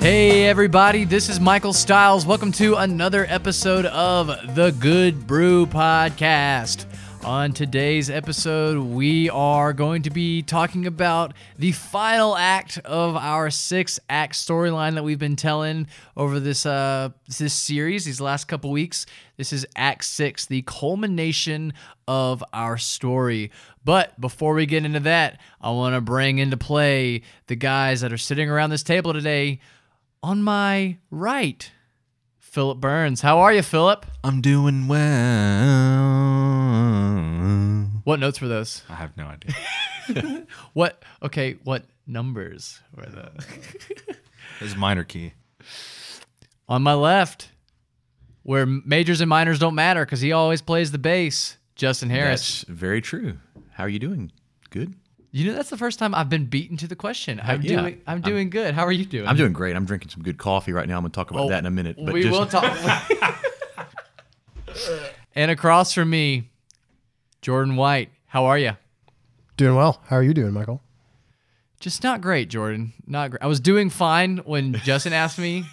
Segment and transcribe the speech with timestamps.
[0.00, 2.24] Hey, everybody, this is Michael Stiles.
[2.24, 6.86] Welcome to another episode of the Good Brew Podcast.
[7.22, 13.50] On today's episode, we are going to be talking about the final act of our
[13.50, 15.86] six act storyline that we've been telling
[16.16, 19.04] over this uh, this series, these last couple weeks.
[19.36, 21.74] This is Act Six, the culmination
[22.08, 23.50] of our story.
[23.84, 28.14] But before we get into that, I want to bring into play the guys that
[28.14, 29.60] are sitting around this table today.
[30.22, 31.70] On my right,
[32.38, 33.22] Philip Burns.
[33.22, 34.04] How are you, Philip?
[34.22, 35.10] I'm doing well.
[38.04, 38.82] What notes were those?
[38.88, 39.54] I have no idea.
[40.72, 41.04] What?
[41.22, 43.46] Okay, what numbers were those?
[44.60, 45.34] Is minor key.
[46.68, 47.50] On my left,
[48.42, 52.62] where majors and minors don't matter because he always plays the bass, Justin Harris.
[52.62, 53.38] That's very true.
[53.72, 54.32] How are you doing?
[54.70, 54.94] Good.
[55.32, 57.40] You know, that's the first time I've been beaten to the question.
[57.42, 57.80] I'm yeah.
[57.80, 58.00] doing.
[58.06, 58.74] I'm doing good.
[58.74, 59.28] How are you doing?
[59.28, 59.76] I'm doing great.
[59.76, 60.96] I'm drinking some good coffee right now.
[60.96, 61.96] I'm going to talk about Oh, that in a minute.
[62.02, 62.64] But we just, will talk.
[65.34, 66.50] and across from me,
[67.42, 68.10] Jordan White.
[68.26, 68.72] How are you?
[69.56, 70.00] Doing well.
[70.06, 70.82] How are you doing, Michael?
[71.80, 72.92] Just not great, Jordan.
[73.06, 73.42] Not great.
[73.42, 75.64] I was doing fine when Justin asked me,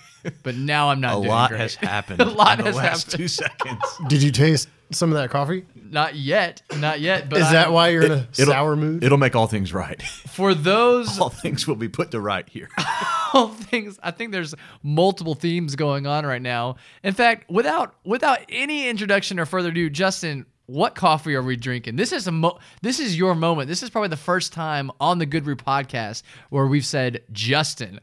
[0.43, 1.13] but now I'm not.
[1.13, 1.61] a doing lot great.
[1.61, 2.21] has happened.
[2.21, 3.17] A lot in the has last happened.
[3.17, 3.81] two seconds.
[4.07, 5.65] Did you taste some of that coffee?
[5.75, 6.61] Not yet.
[6.79, 7.29] Not yet.
[7.29, 9.03] But Is that I'm- why you're in a It'll- sour mood?
[9.03, 10.01] It'll make all things right.
[10.27, 12.69] for those all things will be put to right here.
[13.33, 16.75] all things I think there's multiple themes going on right now.
[17.03, 21.95] In fact, without without any introduction or further ado, Justin, what coffee are we drinking?
[21.95, 23.69] This is a mo- this is your moment.
[23.69, 28.01] This is probably the first time on the Good Brew podcast where we've said, Justin,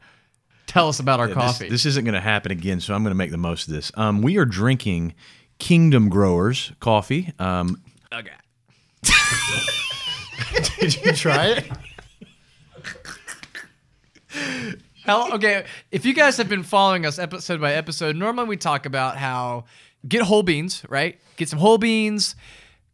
[0.65, 1.69] tell us about our This- coffee.
[1.69, 3.91] This, isn't going to happen again, so I'm going to make the most of this.
[3.95, 5.13] Um, we are drinking
[5.59, 7.33] Kingdom Growers coffee.
[7.39, 7.81] Um,
[8.13, 8.31] okay.
[10.79, 11.71] Did you try it?
[15.05, 18.85] How, okay, if you guys have been following us episode by episode, normally we talk
[18.85, 19.65] about how
[20.07, 21.19] get whole beans, right?
[21.35, 22.35] Get some whole beans,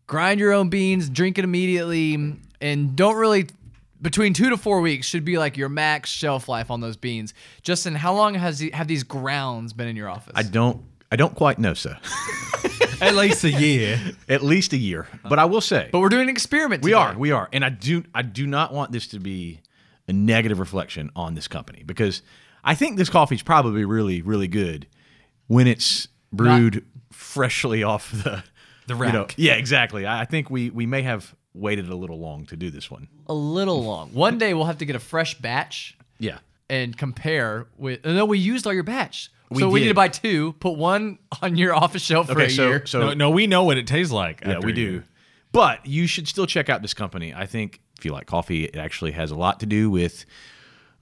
[0.08, 3.48] grind your own beans, drink it immediately, and don't really
[4.02, 7.34] between two to four weeks should be like your max shelf life on those beans.
[7.62, 10.34] Justin, how long has the, have these grounds been in your office?
[10.36, 10.84] I don't.
[11.12, 11.98] I don't quite know, sir.
[13.02, 14.00] At least a year.
[14.30, 16.84] At least a year, but I will say but we're doing an experiment.
[16.84, 19.60] We are, we are, and I do, I do not want this to be
[20.08, 22.22] a negative reflection on this company because
[22.64, 24.86] I think this coffee is probably really, really good
[25.48, 28.44] when it's brewed freshly off the
[28.88, 29.34] The you know- rack.
[29.38, 30.06] yeah, exactly.
[30.06, 33.08] I I think we we may have waited a little long to do this one.
[33.28, 34.14] a little long.
[34.14, 36.38] One day we'll have to get a fresh batch Yeah,
[36.70, 38.06] and compare with.
[38.06, 39.32] And then we used all your batch.
[39.52, 39.86] We so we did.
[39.86, 42.46] need to buy two, put one on your office shelf for okay.
[42.46, 42.86] a So year.
[42.86, 44.42] so No, no, we know what it tastes like.
[44.46, 44.82] yeah, we do.
[44.82, 45.04] year.
[45.52, 47.34] But you should still check out this company.
[47.34, 50.26] I think if you like coffee, it actually has a lot to do with.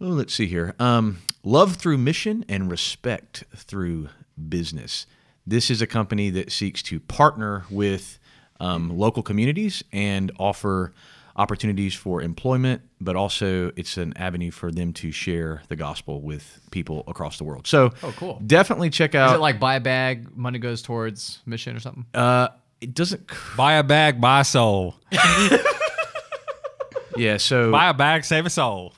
[0.02, 0.74] Oh, let's see here.
[0.80, 4.10] Um, love through mission and respect through
[4.48, 5.06] business.
[5.46, 8.18] This is a company that seeks to partner with
[8.60, 10.94] um, local communities and offer
[11.40, 16.60] opportunities for employment, but also it's an avenue for them to share the gospel with
[16.72, 17.66] people across the world.
[17.66, 18.42] So, Oh, cool.
[18.46, 19.30] Definitely check out.
[19.32, 22.06] Is it like buy a bag, money goes towards mission or something?
[22.14, 22.50] uh,
[22.82, 23.30] it doesn't.
[23.58, 24.96] Buy a bag, buy a soul.
[27.18, 27.38] Yeah.
[27.38, 28.94] So Buy a bag, save a soul.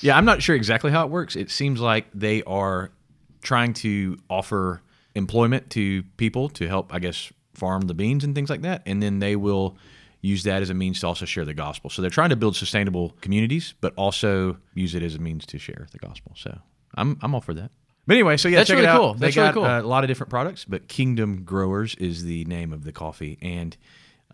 [0.00, 1.36] Yeah, I'm not sure exactly how it works.
[1.36, 2.90] It seems like they are
[3.42, 4.80] trying to offer
[5.14, 8.82] employment to people to help, I guess, farm the beans and things like that.
[8.86, 9.76] And then they will
[10.22, 11.90] use that as a means to also share the gospel.
[11.90, 15.58] So they're trying to build sustainable communities, but also use it as a means to
[15.58, 16.32] share the gospel.
[16.36, 16.58] So
[16.94, 17.70] I'm, I'm all for that.
[18.06, 18.98] But anyway, so yeah, That's check really it out.
[19.00, 19.14] cool.
[19.14, 19.64] They That's really got cool.
[19.64, 23.38] uh, a lot of different products, but Kingdom Growers is the name of the coffee.
[23.40, 23.76] And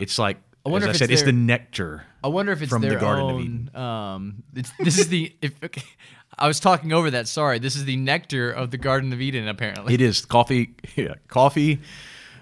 [0.01, 2.05] it's like, I wonder as I said, it's it's the nectar.
[2.25, 3.41] I wonder if it's From the their Garden of.
[3.41, 3.71] Eden.
[3.77, 5.35] Um, it's, this is the.
[5.43, 5.83] If okay,
[6.39, 7.29] I was talking over that.
[7.29, 7.59] Sorry.
[7.61, 9.47] This is the nectar of the Garden of Eden.
[9.47, 11.81] Apparently, It is coffee, yeah, coffee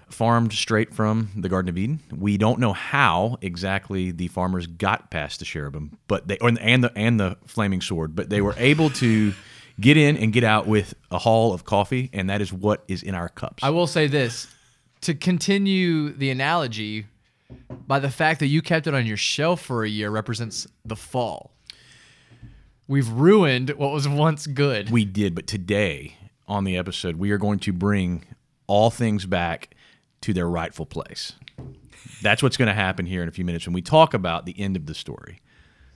[0.09, 1.99] farmed straight from the Garden of Eden.
[2.15, 6.83] We don't know how exactly the farmers got past the cherubim, but they or, and
[6.83, 9.33] the and the flaming sword, but they were able to
[9.79, 13.03] get in and get out with a haul of coffee, and that is what is
[13.03, 13.63] in our cups.
[13.63, 14.47] I will say this
[15.01, 17.05] to continue the analogy.
[17.87, 20.95] By the fact that you kept it on your shelf for a year represents the
[20.95, 21.51] fall.
[22.87, 24.89] We've ruined what was once good.
[24.89, 26.17] we did, but today
[26.47, 28.25] on the episode, we are going to bring
[28.67, 29.74] all things back
[30.25, 31.33] to their rightful place.
[32.23, 34.59] That's what's going to happen here in a few minutes when we talk about the
[34.59, 35.39] end of the story.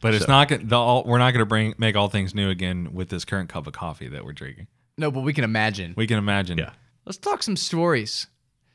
[0.01, 0.63] But it's not gonna.
[0.63, 3.49] The, all, we're not going to bring make all things new again with this current
[3.49, 4.67] cup of coffee that we're drinking.
[4.97, 5.95] no, but we can imagine.
[5.97, 6.59] We can imagine.
[6.59, 6.73] Yeah.
[7.05, 8.27] Let's talk some stories.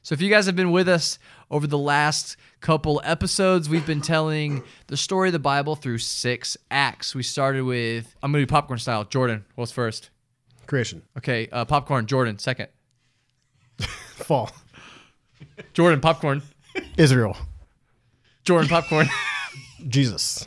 [0.03, 1.19] So, if you guys have been with us
[1.51, 6.57] over the last couple episodes, we've been telling the story of the Bible through six
[6.71, 7.15] acts.
[7.15, 9.05] We started with, I'm going to do popcorn style.
[9.05, 10.11] Jordan, what's first?
[10.67, 11.03] Creation.
[11.17, 12.07] Okay, uh, popcorn.
[12.07, 12.69] Jordan, second.
[13.79, 14.51] Fall.
[15.75, 16.43] Jordan, popcorn.
[16.97, 17.37] Israel.
[18.45, 19.09] Jordan, popcorn.
[19.89, 20.47] Jesus.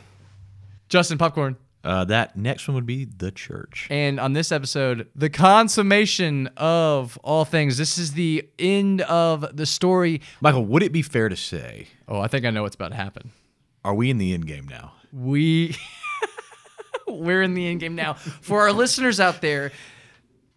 [0.88, 1.56] Justin, popcorn.
[1.84, 3.86] Uh, that next one would be the church.
[3.90, 7.78] And on this episode, the consummation of all things.
[7.78, 10.20] This is the end of the story.
[10.40, 12.96] Michael, would it be fair to say, Oh, I think I know what's about to
[12.96, 13.30] happen.
[13.84, 14.92] are we in the end game now?
[15.12, 15.76] We
[17.06, 18.14] we're in the end game now.
[18.14, 19.70] For our listeners out there,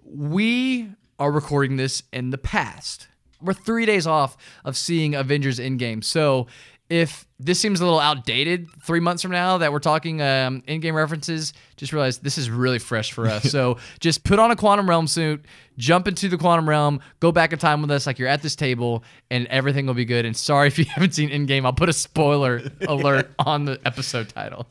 [0.04, 0.90] we
[1.20, 3.08] are recording this in the past.
[3.42, 6.04] We're three days off of seeing Avengers Endgame.
[6.04, 6.48] So
[6.92, 10.94] if this seems a little outdated three months from now that we're talking um, Endgame
[10.94, 13.44] references, just realize this is really fresh for us.
[13.50, 15.46] so just put on a quantum realm suit,
[15.78, 18.58] jump into the quantum realm, go back in time with us like you're at this
[18.58, 20.26] table, and everything will be good.
[20.26, 24.28] And sorry if you haven't seen Endgame, I'll put a spoiler alert on the episode
[24.28, 24.68] title.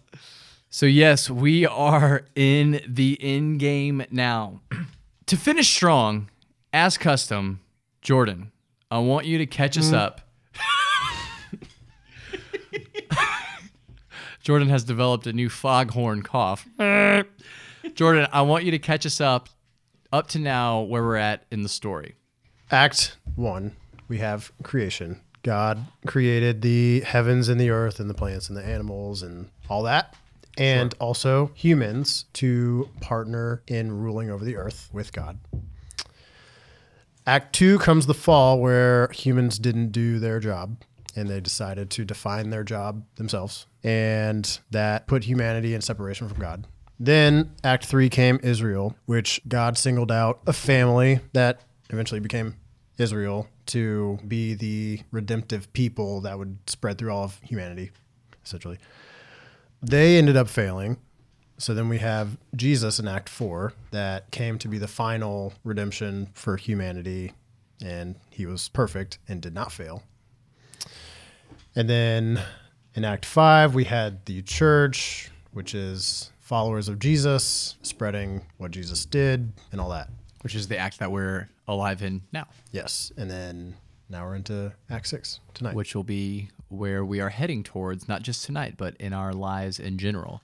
[0.68, 4.60] So yes, we are in the Endgame now.
[5.26, 6.28] to finish strong,
[6.70, 7.60] as custom,
[8.02, 8.52] Jordan,
[8.90, 9.94] I want you to catch us mm.
[9.94, 10.20] up.
[14.42, 16.66] Jordan has developed a new foghorn cough.
[17.94, 19.48] Jordan, I want you to catch us up
[20.12, 22.16] up to now where we're at in the story.
[22.70, 23.76] Act one,
[24.08, 25.20] we have creation.
[25.42, 29.84] God created the heavens and the earth and the plants and the animals and all
[29.84, 30.14] that.
[30.58, 35.38] And also humans to partner in ruling over the earth with God.
[37.30, 40.82] Act two comes the fall, where humans didn't do their job
[41.14, 43.68] and they decided to define their job themselves.
[43.84, 46.66] And that put humanity in separation from God.
[46.98, 51.60] Then Act three came Israel, which God singled out a family that
[51.90, 52.56] eventually became
[52.98, 57.92] Israel to be the redemptive people that would spread through all of humanity,
[58.44, 58.78] essentially.
[59.80, 60.96] They ended up failing.
[61.60, 66.30] So then we have Jesus in Act 4 that came to be the final redemption
[66.32, 67.34] for humanity,
[67.84, 70.02] and he was perfect and did not fail.
[71.76, 72.40] And then
[72.94, 79.04] in Act 5, we had the church, which is followers of Jesus, spreading what Jesus
[79.04, 80.08] did and all that.
[80.40, 83.12] Which is the act that we're alive in now, Yes.
[83.18, 83.74] And then
[84.08, 85.74] now we're into Act 6 tonight.
[85.74, 89.78] which will be where we are heading towards, not just tonight, but in our lives
[89.78, 90.40] in general.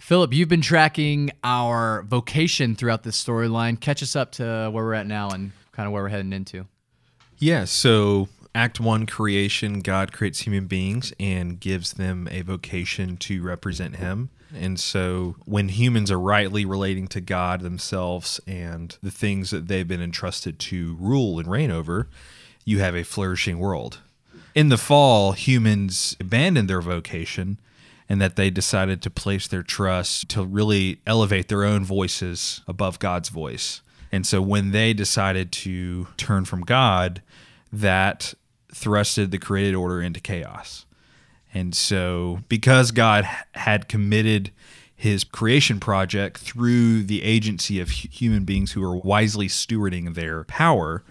[0.00, 3.78] Philip, you've been tracking our vocation throughout this storyline.
[3.78, 6.66] Catch us up to where we're at now and kind of where we're heading into.
[7.38, 13.42] Yeah, so Act 1 creation, God creates human beings and gives them a vocation to
[13.42, 14.30] represent Him.
[14.56, 19.86] And so when humans are rightly relating to God themselves and the things that they've
[19.86, 22.08] been entrusted to rule and reign over,
[22.64, 24.00] you have a flourishing world.
[24.54, 27.60] In the fall, humans abandon their vocation
[28.10, 32.98] and that they decided to place their trust to really elevate their own voices above
[32.98, 33.82] God's voice.
[34.10, 37.22] And so when they decided to turn from God,
[37.72, 38.34] that
[38.74, 40.86] thrusted the created order into chaos.
[41.54, 44.50] And so because God had committed
[44.96, 51.04] his creation project through the agency of human beings who are wisely stewarding their power,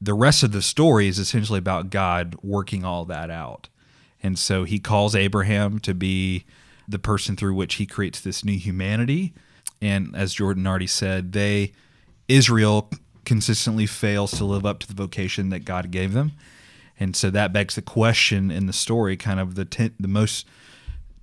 [0.00, 3.68] the rest of the story is essentially about God working all that out.
[4.22, 6.44] And so he calls Abraham to be
[6.88, 9.32] the person through which he creates this new humanity.
[9.80, 11.72] And as Jordan already said, they
[12.28, 12.90] Israel
[13.24, 16.32] consistently fails to live up to the vocation that God gave them.
[16.98, 20.46] And so that begs the question in the story, kind of the ten, the most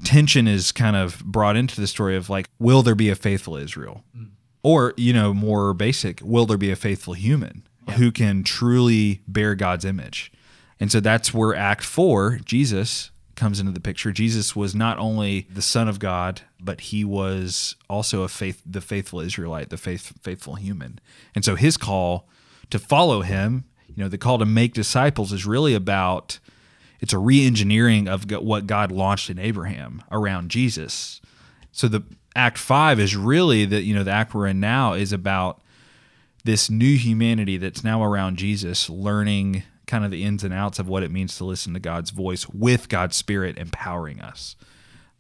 [0.04, 3.56] tension is kind of brought into the story of like, will there be a faithful
[3.56, 4.04] Israel?
[4.18, 4.30] Mm.
[4.64, 7.64] Or, you know, more basic, will there be a faithful human
[7.96, 10.32] who can truly bear God's image?
[10.80, 14.12] And so that's where Act Four, Jesus, comes into the picture.
[14.12, 18.82] Jesus was not only the Son of God, but he was also a faith, the
[18.82, 21.00] faithful Israelite, the faith, faithful human.
[21.36, 22.28] And so his call
[22.70, 26.40] to follow him, you know, the call to make disciples is really about
[27.00, 31.22] it's a re-engineering of what God launched in Abraham around Jesus.
[31.72, 32.02] So the
[32.36, 35.62] Act Five is really that you know the act we're in now is about
[36.44, 40.88] this new humanity that's now around Jesus, learning kind of the ins and outs of
[40.88, 44.56] what it means to listen to God's voice with God's Spirit empowering us.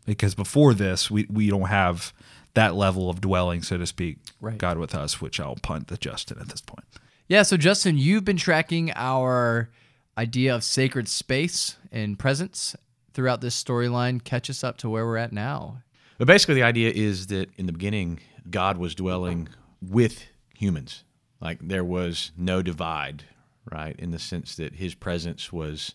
[0.05, 2.13] Because before this, we, we don't have
[2.53, 4.57] that level of dwelling, so to speak, Right.
[4.57, 6.85] God with us, which I'll punt to Justin at this point.
[7.27, 9.69] Yeah, so Justin, you've been tracking our
[10.17, 12.75] idea of sacred space and presence
[13.13, 14.23] throughout this storyline.
[14.23, 15.83] Catch us up to where we're at now.
[16.17, 18.19] But basically, the idea is that in the beginning,
[18.49, 19.49] God was dwelling
[19.81, 21.03] with humans.
[21.39, 23.25] Like there was no divide,
[23.71, 23.95] right?
[23.99, 25.93] In the sense that his presence was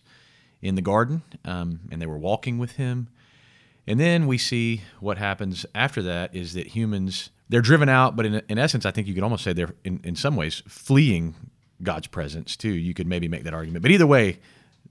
[0.61, 3.09] in the garden um, and they were walking with him.
[3.85, 8.25] And then we see what happens after that is that humans, they're driven out, but
[8.25, 11.35] in, in essence, I think you could almost say they're in, in some ways fleeing
[11.81, 12.71] God's presence too.
[12.71, 13.81] You could maybe make that argument.
[13.81, 14.39] But either way,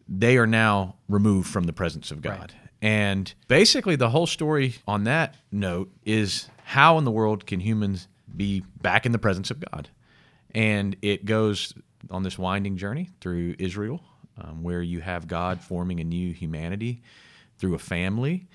[0.09, 2.39] they are now removed from the presence of God.
[2.39, 2.53] Right.
[2.83, 8.09] And basically, the whole story on that note is how in the world can humans
[8.37, 9.89] be back in the presence of God?
[10.55, 11.73] And it goes
[12.11, 14.00] on this winding journey through Israel,
[14.38, 17.02] um, where you have God forming a new humanity
[17.59, 18.49] through a family.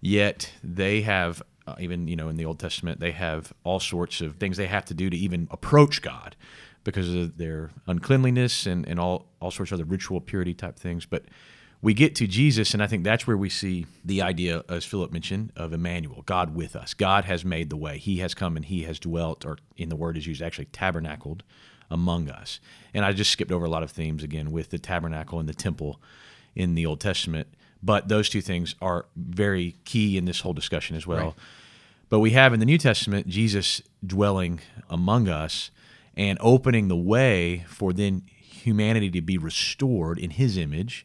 [0.00, 4.20] Yet they have, uh, even you know, in the Old Testament, they have all sorts
[4.20, 6.36] of things they have to do to even approach God
[6.84, 11.06] because of their uncleanliness and, and all, all sorts of other ritual purity type things.
[11.06, 11.24] But
[11.80, 15.12] we get to Jesus, and I think that's where we see the idea, as Philip
[15.12, 16.94] mentioned, of Emmanuel, God with us.
[16.94, 17.98] God has made the way.
[17.98, 21.42] He has come and He has dwelt, or in the word is used, actually tabernacled
[21.90, 22.60] among us.
[22.92, 25.54] And I just skipped over a lot of themes again with the tabernacle and the
[25.54, 26.00] temple
[26.54, 27.48] in the Old Testament.
[27.82, 31.24] But those two things are very key in this whole discussion as well.
[31.24, 31.34] Right.
[32.08, 35.70] But we have in the New Testament Jesus dwelling among us
[36.16, 41.04] and opening the way for then humanity to be restored in his image.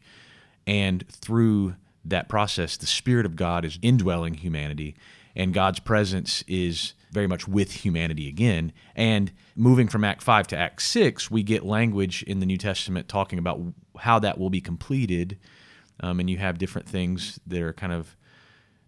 [0.68, 4.96] And through that process, the Spirit of God is indwelling humanity,
[5.36, 8.72] and God's presence is very much with humanity again.
[8.96, 13.08] And moving from Act 5 to Act 6, we get language in the New Testament
[13.08, 13.62] talking about
[13.98, 15.38] how that will be completed.
[16.02, 18.16] Um, and you have different things that are kind of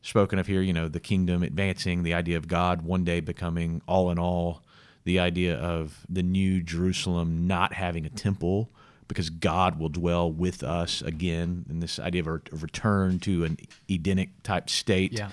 [0.02, 3.82] spoken of here, you know, the kingdom advancing, the idea of God one day becoming
[3.88, 4.64] all in all,
[5.04, 8.70] the idea of the new Jerusalem not having a temple
[9.08, 13.58] because God will dwell with us again, and this idea of a return to an
[13.90, 15.20] Edenic type state.
[15.20, 15.32] Yeah.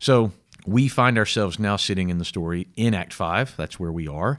[0.00, 0.32] So
[0.66, 3.54] we find ourselves now sitting in the story in Act 5.
[3.56, 4.38] That's where we are.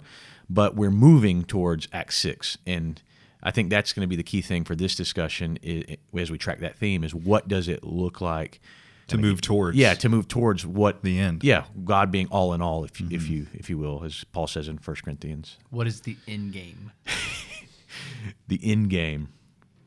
[0.50, 2.58] But we're moving towards Act 6.
[2.66, 3.02] And
[3.42, 6.32] I think that's going to be the key thing for this discussion i- i- as
[6.32, 8.60] we track that theme is what does it look like
[9.08, 11.44] to move towards yeah, to move towards what the end.
[11.44, 13.34] yeah, God being all in all, if you, if mm-hmm.
[13.34, 16.92] you if you will, as Paul says in 1 Corinthians, What is the end game?
[18.48, 19.30] the end game.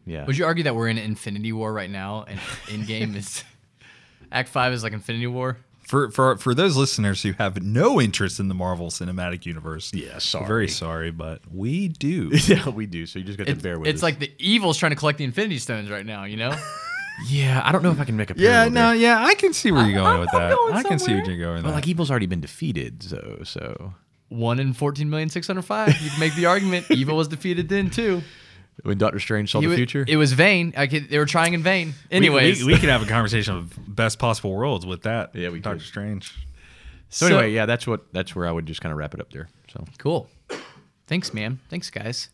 [0.04, 2.38] Yeah, Would you argue that we're in Infinity War right now, and
[2.70, 3.42] end game is
[4.32, 5.56] Act Five is like Infinity War?
[5.86, 10.18] For for for those listeners who have no interest in the Marvel Cinematic Universe, Yeah,
[10.18, 10.46] sorry.
[10.46, 12.30] very sorry, but we do.
[12.46, 13.06] yeah, we do.
[13.06, 13.94] So you just got to It- bear with us.
[13.94, 14.02] it's us.
[14.02, 16.24] like the evil's trying to collect the Infinity Stones right now.
[16.24, 16.56] You know?
[17.28, 18.96] yeah, I don't know if I can make a yeah, no, there.
[18.96, 20.56] yeah, I can see where you're going with that.
[20.56, 21.22] going I can see somewhere.
[21.24, 21.62] where you're going.
[21.62, 23.94] But With like evil's already been defeated, so so
[24.28, 25.88] One in fourteen million six hundred five.
[26.02, 26.86] You can make the argument.
[26.90, 28.22] Evil was defeated then too.
[28.82, 30.72] When Doctor Strange saw He the wa- future, It was vain.
[30.76, 31.94] I could, they were trying in vain.
[32.10, 35.34] We- Anyways, we, we could have a conversation of best possible worlds with that.
[35.34, 35.86] Yeah, we Doctor could.
[35.86, 36.34] Strange.
[37.08, 39.32] so anyway, yeah, that's what that's where I would just kind of wrap it up
[39.32, 39.48] there.
[39.72, 40.28] So Cool.
[41.06, 41.60] Thanks, man.
[41.70, 42.30] Thanks, guys.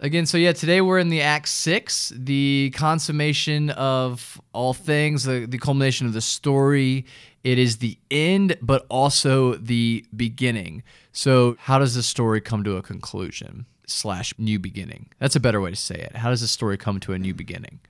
[0.00, 5.44] Again, so yeah, today we're in the Act Six, the consummation of all things, the,
[5.46, 7.04] the culmination of the story.
[7.42, 10.84] It is the end, but also the beginning.
[11.12, 15.08] So, how does the story come to a conclusion slash new beginning?
[15.18, 16.16] That's a better way to say it.
[16.16, 17.80] How does the story come to a new beginning?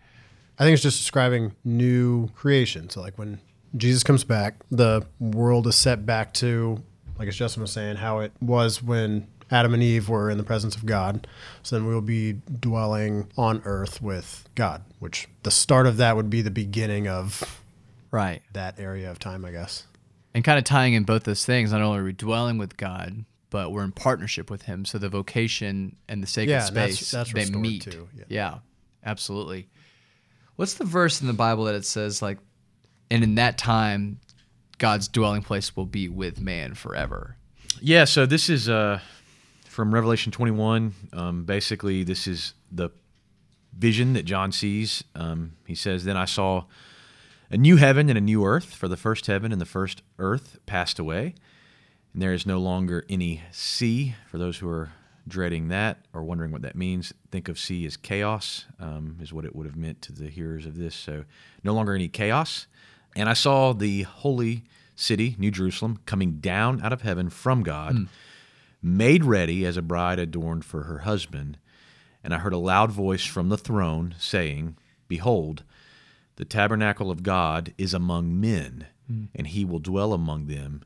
[0.59, 2.91] I think it's just describing new creation.
[2.91, 3.41] So, like when
[3.77, 6.83] Jesus comes back, the world is set back to,
[7.19, 10.45] like as Justin was saying, how it was when Adam and Eve were in the
[10.45, 11.27] presence of God.
[11.63, 16.29] So then we'll be dwelling on earth with God, which the start of that would
[16.29, 17.63] be the beginning of
[18.11, 18.43] Right.
[18.53, 19.85] that area of time, I guess.
[20.35, 23.25] and kind of tying in both those things not only are we dwelling with god
[23.51, 26.97] but we're in partnership with him so the vocation and the sacred Yeah, and that's-
[26.97, 28.25] space that's they restored meet too, yeah.
[28.29, 28.55] yeah
[29.05, 29.69] absolutely
[30.57, 32.39] what's the verse in the bible that it says like
[33.11, 34.21] and in that time
[34.79, 37.37] god's dwelling place will be with man forever
[37.81, 38.99] Yeah, so this is uh,
[39.67, 40.93] from Revelation 21.
[41.13, 42.91] Um, basically, this is the
[43.73, 45.05] vision that John sees.
[45.15, 46.65] Um, he says, Then I saw
[47.53, 50.59] a new heaven and a new earth, for the first heaven and the first earth
[50.67, 51.35] passed away, and
[52.23, 54.15] there is no longer any sea.
[54.31, 54.91] For those who are
[55.27, 59.45] dreading that or wondering what that means, think of sea as chaos, um, is what
[59.45, 60.95] it would have meant to the hearers of this.
[60.95, 61.25] So,
[61.63, 62.67] no longer any chaos.
[63.15, 68.09] And I saw the holy city, New Jerusalem, coming down out of heaven from God,
[68.83, 71.59] made ready as a bride adorned for her husband.
[72.23, 74.77] And I heard a loud voice from the throne saying,
[75.09, 75.63] Behold,
[76.37, 78.87] the tabernacle of God is among men,
[79.35, 80.83] and he will dwell among them,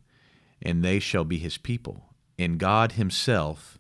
[0.65, 2.15] and they shall be his people.
[2.39, 3.79] And God himself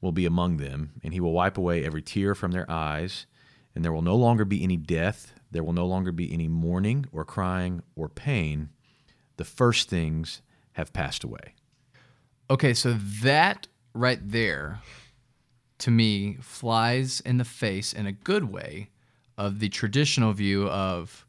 [0.00, 3.26] will be among them, and he will wipe away every tear from their eyes,
[3.74, 7.06] and there will no longer be any death, there will no longer be any mourning
[7.12, 8.68] or crying or pain.
[9.36, 10.42] The first things
[10.72, 11.54] have passed away.
[12.50, 12.92] okay so
[13.22, 14.80] that right there
[15.78, 18.90] to me flies in the face in a good way
[19.38, 21.26] of the traditional view of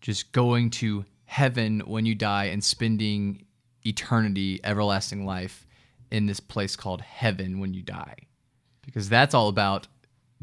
[0.00, 3.44] just going to heaven when you die and spending
[3.88, 5.66] eternity, everlasting life
[6.10, 8.16] in this place called heaven when you die.
[8.84, 9.86] Because that's all about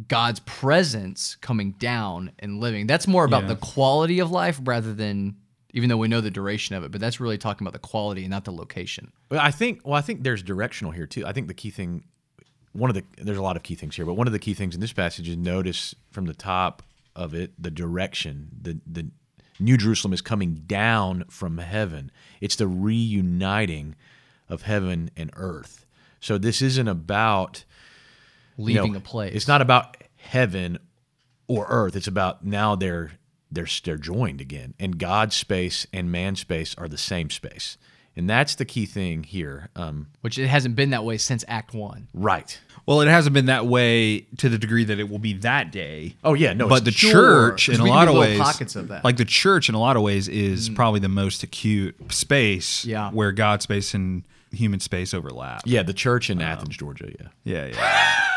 [0.08, 2.86] God's presence coming down and living.
[2.88, 3.50] That's more about Yeah.
[3.50, 5.38] the quality of life rather than
[5.74, 8.22] even though we know the duration of it, but that's really talking about the quality
[8.22, 9.12] and not the location.
[9.30, 11.26] Well, I think well, I think there's directional here too.
[11.26, 12.06] I think the key thing,
[12.72, 14.54] one of the there's a lot of key things here, but one of the key
[14.54, 16.82] things in this passage is notice from the top
[17.16, 18.50] of it the direction.
[18.62, 19.08] The the
[19.60, 22.12] New Jerusalem is coming down from heaven.
[22.42, 23.96] It's the reuniting
[24.50, 25.86] of heaven and earth.
[26.20, 27.64] So this isn't about
[28.58, 29.34] you Leaving know, a place.
[29.34, 30.78] It's not about heaven
[31.48, 31.96] or earth.
[31.96, 33.12] It's about now they're
[33.52, 37.78] they're they're joined again, and God's space and man's space are the same space,
[38.16, 39.70] and that's the key thing here.
[39.76, 42.08] Um, which it hasn't been that way since Act One.
[42.14, 42.60] right.
[42.88, 46.18] Well, it hasn't been that way to the degree that it will be that day.
[46.24, 46.68] Oh yeah, no.
[46.68, 49.04] but the it's- church, in a lot of ways, pockets of that.
[49.04, 50.76] like the church, in a lot of ways, is mm.
[50.76, 52.86] probably the most acute space.
[52.86, 53.10] Yeah.
[53.10, 55.64] where God space and human space overlap.
[55.66, 57.12] yeah, the church in um, Athens, Georgia.
[57.20, 57.28] Yeah.
[57.44, 58.22] yeah, yeah.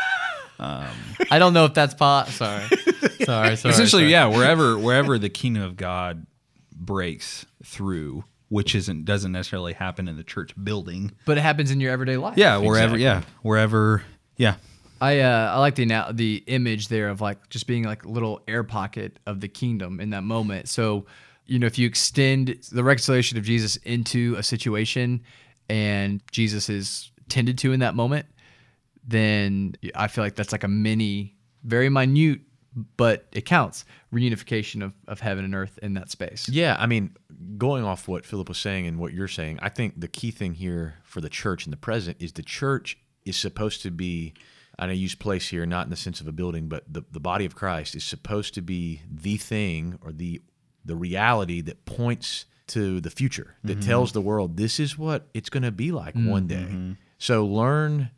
[0.61, 0.89] Um,
[1.31, 2.27] I don't know if that's pot.
[2.27, 2.67] Sorry,
[3.23, 3.53] sorry, sorry.
[3.53, 4.11] Essentially, sorry.
[4.11, 4.25] yeah.
[4.25, 6.27] Wherever wherever the kingdom of God
[6.75, 11.13] breaks through, which isn't doesn't necessarily happen in the church building.
[11.25, 12.37] But it happens in your everyday life.
[12.37, 12.97] Yeah, wherever.
[12.97, 14.03] Yeah, wherever.
[14.35, 14.55] Yeah,
[15.01, 18.41] I uh, I like the the image there of like just being like a little
[18.47, 20.67] air pocket of the kingdom in that moment.
[20.67, 21.05] So,
[21.45, 25.23] you know, if you extend the reconciliation of Jesus into a situation
[25.69, 28.25] and Jesus is tended to in that moment,
[29.07, 32.41] then I feel like that's like a mini, very minute,
[32.97, 36.47] but it counts reunification of, of heaven and earth in that space.
[36.49, 37.15] Yeah, I mean,
[37.57, 40.53] going off what Philip was saying and what you're saying, I think the key thing
[40.53, 44.33] here for the church in the present is the church is supposed to be,
[44.77, 47.19] and I use place here not in the sense of a building, but the, the
[47.19, 50.41] body of Christ is supposed to be the thing or the
[50.85, 53.87] the reality that points to the future, that mm-hmm.
[53.87, 56.55] tells the world this is what it's going to be like one day.
[56.55, 56.93] Mm-hmm.
[57.17, 58.11] So learn.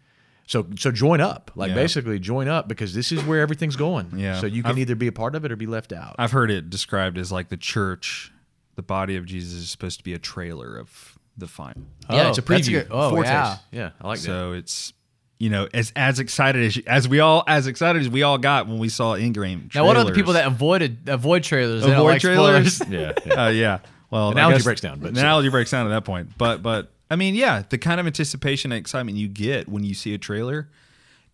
[0.51, 1.75] So, so join up, like Yeah.
[1.75, 4.11] basically join up because this is where everything's going.
[4.19, 4.37] Yeah.
[4.41, 6.15] So you can I've- either be a part of it or be left out.
[6.19, 8.33] I've heard it described as like the church,
[8.75, 11.83] the body of Jesus is supposed to be a trailer of the final.
[12.09, 12.71] yeah, it's a Oh, that's preview.
[12.73, 12.87] good.
[12.91, 13.61] Oh, foretaste.
[13.71, 13.79] yeah.
[13.79, 14.25] yeah, I like that.
[14.25, 14.91] So it's
[15.39, 18.67] you know as as excited as as we all as excited as we all got
[18.67, 19.73] when we saw Endgame.
[19.73, 21.85] Now, what are the people that avoided avoid trailers?
[21.85, 22.81] Avoid like trailers?
[22.89, 23.33] Yeah, yeah.
[23.45, 23.79] Uh, yeah.
[24.09, 26.37] Well, I Analogy guess- breaks down, but the analogy breaks down at that point.
[26.37, 29.93] But but I mean, yeah, the kind of anticipation and excitement you get when you
[29.93, 30.69] see a trailer,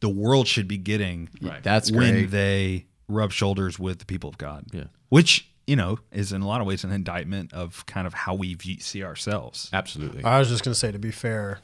[0.01, 1.63] the world should be getting Right.
[1.63, 2.31] That's when great.
[2.31, 4.65] they rub shoulders with the people of God.
[4.73, 4.85] Yeah.
[5.09, 8.33] Which you know is in a lot of ways an indictment of kind of how
[8.33, 9.69] we view, see ourselves.
[9.71, 10.23] Absolutely.
[10.23, 11.59] I was just going to say, to be fair,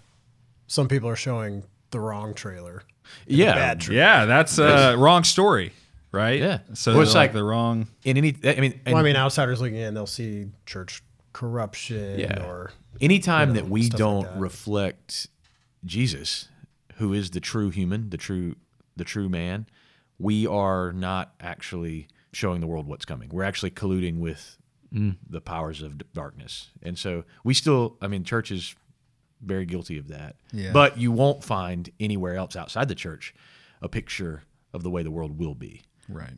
[0.68, 2.84] some people are showing the wrong trailer.
[3.28, 3.54] yeah.
[3.56, 4.00] Bad trailer.
[4.02, 5.74] Yeah, that's a wrong story,
[6.12, 6.40] right?
[6.40, 6.60] Yeah.
[6.74, 7.88] So Well, it's it's like like- the wrong.
[8.04, 11.02] In any, I mean, and Well, I mean, outsiders looking in, they'll see church
[11.34, 12.46] corruption Yeah.
[12.46, 14.40] or anytime you know, that we don't that.
[14.40, 15.28] reflect
[15.84, 16.48] Jesus,
[16.96, 18.56] who is the true human, the true,
[18.96, 19.68] the true man,
[20.18, 23.30] we are not actually showing the world what's coming.
[23.30, 24.58] We're actually colluding with
[24.94, 25.18] mm.
[25.30, 27.98] the powers of darkness, and so we still.
[28.02, 28.76] I mean, church is
[29.42, 30.36] very guilty of that.
[30.52, 30.72] Yeah.
[30.72, 33.34] But you won't find anywhere else outside the church
[33.82, 34.44] a picture
[34.74, 35.82] of the way the world will be.
[36.08, 36.38] Right.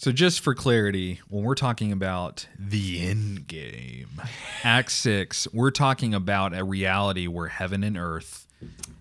[0.00, 4.22] So just for clarity, when we're talking about the end game,
[4.64, 8.46] Act 6, we're talking about a reality where heaven and earth,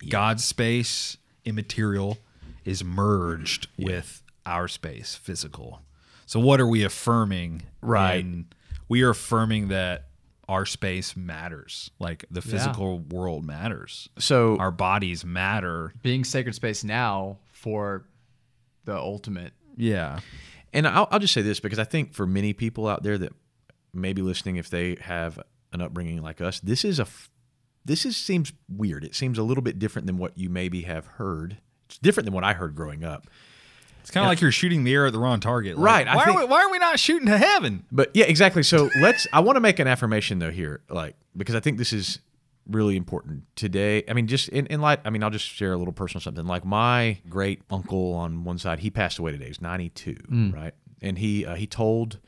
[0.09, 2.17] God's space, immaterial,
[2.65, 5.81] is merged with our space, physical.
[6.25, 7.63] So what are we affirming?
[7.81, 8.19] Right.
[8.19, 8.47] in-
[8.89, 10.07] we are affirming that
[10.49, 11.91] our space matters.
[11.99, 14.09] Like the physical world matters.
[14.17, 15.93] So Our bodies matter.
[16.01, 18.03] Being sacred space now for
[18.83, 19.53] the ultimate.
[19.77, 20.19] Yeah.
[20.73, 23.33] And I'll, I'll just say this because I think for many people out there that
[23.93, 25.39] may be listening, if they have
[25.73, 27.29] an upbringing like us, this is a f-
[27.85, 29.03] this is seems weird.
[29.03, 31.57] It seems a little bit different than what you maybe have heard.
[31.87, 33.27] It's different than what I heard growing up.
[34.01, 35.77] It's kind of like you're shooting the air at the wrong target.
[35.77, 37.85] Like, Right, Why, think- are we, why are we not shooting to heaven?
[37.91, 38.63] But yeah, exactly.
[38.63, 39.27] So let's.
[39.33, 42.19] I want to make an affirmation though here, like because I think this is
[42.69, 44.03] really important today.
[44.07, 44.99] I mean, just in, in light.
[45.05, 46.45] I mean, I'll just share a little personal something.
[46.45, 49.47] Like my great uncle on one side, he passed away today.
[49.47, 50.17] He's ninety two,
[50.53, 50.73] right?
[51.01, 52.19] And he uh, he told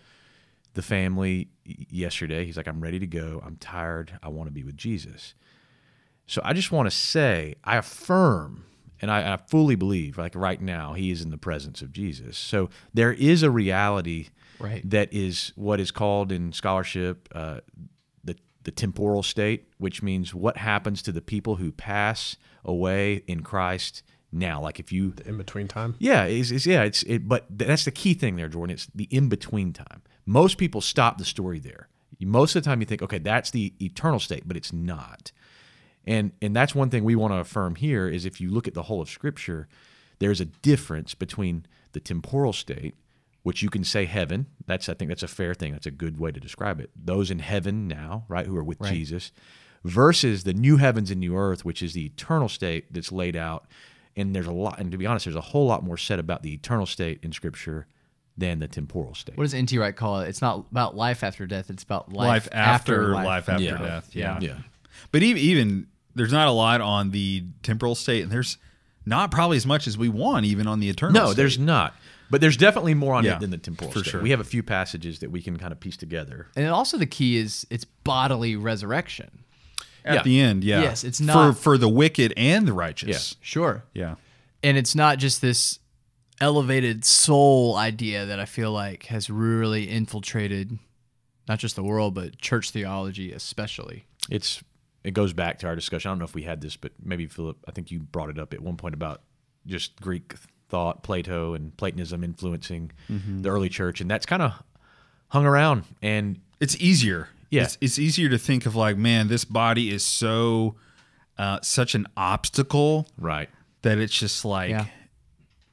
[0.73, 2.45] the family yesterday.
[2.45, 3.41] He's like, I'm ready to go.
[3.45, 4.17] I'm tired.
[4.23, 5.35] I want to be with Jesus.
[6.27, 8.63] So I just want to say, I affirm
[9.01, 12.37] and I, I fully believe, like right now, he is in the presence of Jesus.
[12.37, 14.27] So there is a reality
[14.59, 14.87] Right.
[14.89, 17.61] that is what is called in scholarship uh,
[18.63, 23.41] the the temporal state, which means what happens to the people who pass away in
[23.41, 24.61] Christ now.
[24.61, 25.95] Like if you in between time.
[25.99, 28.73] yeah, is it's yeah, it's it, but that's the key thing there, Jordan.
[28.73, 30.01] It's the in between time.
[30.25, 31.89] Most people stop the story there.
[32.21, 35.31] most of the time you think, okay, that's the eternal state, but it's not.
[36.05, 38.73] And and that's one thing we want to affirm here is if you look at
[38.73, 39.67] the whole of Scripture,
[40.19, 42.95] there's a difference between the temporal state,
[43.43, 44.45] which you can say heaven.
[44.65, 45.71] That's I think that's a fair thing.
[45.71, 46.89] That's a good way to describe it.
[46.95, 49.31] Those in heaven now, right, who are with Jesus,
[49.83, 53.65] versus the new heavens and new earth, which is the eternal state that's laid out.
[54.15, 56.43] And there's a lot, and to be honest, there's a whole lot more said about
[56.43, 57.87] the eternal state in Scripture
[58.37, 59.37] than the temporal state.
[59.37, 59.77] What does N.T.
[59.77, 60.27] Wright call it?
[60.27, 61.69] It's not about life after death.
[61.69, 63.77] It's about life, life after life, after Yeah.
[63.77, 64.09] death.
[64.13, 64.39] Yeah.
[64.41, 64.57] Yeah.
[65.11, 68.57] But even even there's not a lot on the temporal state, and there's
[69.05, 71.13] not probably as much as we want even on the eternal.
[71.13, 71.37] No, state.
[71.37, 71.95] there's not.
[72.31, 74.09] But there's definitely more on Yeah, it than the temporal for state.
[74.11, 74.21] sure.
[74.21, 76.47] We have a few passages that we can kind of piece together.
[76.55, 79.29] And also the key is it's bodily resurrection.
[80.03, 80.23] at Yeah.
[80.23, 80.63] the end.
[80.63, 80.81] Yeah.
[80.81, 83.35] Yes, it's not- for for the wicked and the righteous.
[83.37, 83.37] Yeah.
[83.45, 83.83] Sure.
[83.93, 84.15] Yeah.
[84.63, 85.77] And it's not just this
[86.39, 90.79] elevated soul idea that I feel like has really infiltrated
[91.47, 94.05] not just the world, but church theology especially.
[94.29, 94.63] It's
[95.03, 96.09] it goes back to our discussion.
[96.09, 98.39] I don't know if we had this, but maybe Philip, I think you brought it
[98.39, 99.21] up at one point about
[99.67, 100.33] just Greek
[100.71, 103.41] thought, Plato and Platonism influencing Mm-hmm.
[103.43, 104.53] the early church, and that's kind of
[105.29, 105.83] hung around.
[106.01, 107.27] And It's easier.
[107.51, 107.63] Yeah.
[107.63, 110.75] It's, it's easier to think of like, man, this body is so
[111.37, 113.49] uh, such an obstacle right,
[113.83, 114.85] that it's just like Yeah.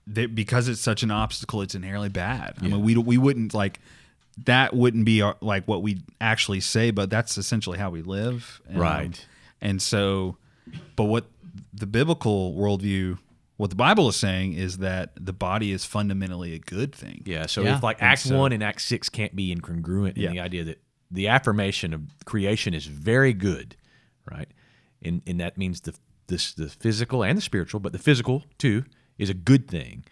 [0.08, 2.54] that because it's such an obstacle, it's inherently bad.
[2.60, 3.78] I mean, we we wouldn't like
[4.44, 8.60] that wouldn't be our, like what we actually say, but that's essentially how we live.
[8.68, 9.26] And, Right.
[9.60, 10.36] And so,
[10.96, 11.24] but what
[11.74, 13.18] the biblical worldview,
[13.58, 17.22] what the Bible is saying is that the body is fundamentally a good thing.
[17.26, 17.44] yeah.
[17.46, 17.76] So Yeah.
[17.76, 20.30] if like And Act so- One and Act Six can't be incongruent in Yeah.
[20.30, 23.76] the idea that the affirmation of creation is very good,
[24.30, 24.48] right?
[25.02, 25.94] And and that means the
[26.28, 28.84] this the physical and the spiritual, but the physical too
[29.18, 30.04] is a good thing.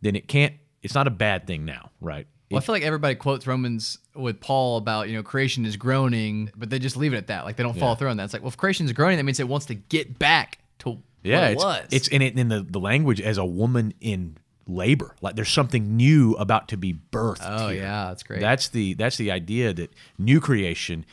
[0.00, 0.54] Then it can't.
[0.82, 2.26] It's not a bad thing now, right?
[2.50, 6.50] Well, I feel like everybody quotes Romans with Paul about, you know, creation is groaning,
[6.54, 7.46] but they just leave it at that.
[7.46, 8.24] Like they don't follow through on that.
[8.24, 11.00] It's like, well, if creation is groaning, that means it wants to get back to
[11.22, 11.86] Yeah, it it's, was.
[11.90, 15.14] it's in it in the, the language as a woman in labor.
[15.20, 17.42] Like there's something new about to be birthed.
[17.42, 17.82] oh, here.
[17.82, 18.40] yeah, that's great.
[18.40, 21.04] That's the that's the idea that new creation,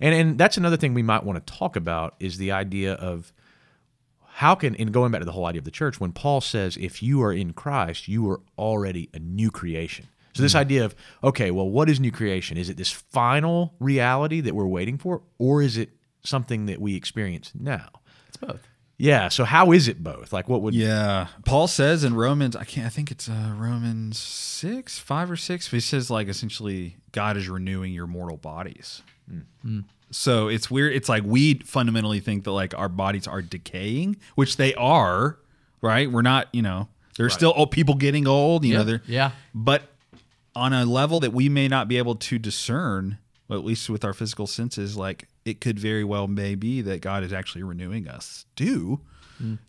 [0.00, 3.32] and and that's another thing we might want to talk about is the idea of
[4.34, 6.76] how can in going back to the whole idea of the church when Paul says
[6.76, 10.08] if you are in Christ you are already a new creation.
[10.34, 10.60] So this mm.
[10.60, 12.56] idea of okay, well, what is new creation?
[12.56, 15.90] Is it this final reality that we're waiting for, or is it
[16.24, 17.88] something that we experience now?
[18.28, 18.66] it's both.
[18.98, 19.28] Yeah.
[19.30, 20.32] So how is it both?
[20.32, 21.26] Like what would Yeah.
[21.44, 25.70] Paul says in Romans, I can't, I think it's uh, Romans 6, 5 or 6,
[25.70, 29.02] he says, like, essentially, God is renewing your mortal bodies.
[30.10, 30.94] So it's weird.
[30.94, 35.38] It's like we fundamentally think that, like, our bodies are decaying, which they are,
[35.80, 36.10] right?
[36.10, 39.32] We're not, you know, there's still old people getting old, you know, they're, Yeah.
[39.54, 39.82] but
[40.54, 43.18] on a level that we may not be able to discern,
[43.50, 47.24] at least with our physical senses, like it could very well may be that God
[47.24, 49.00] is actually renewing us too.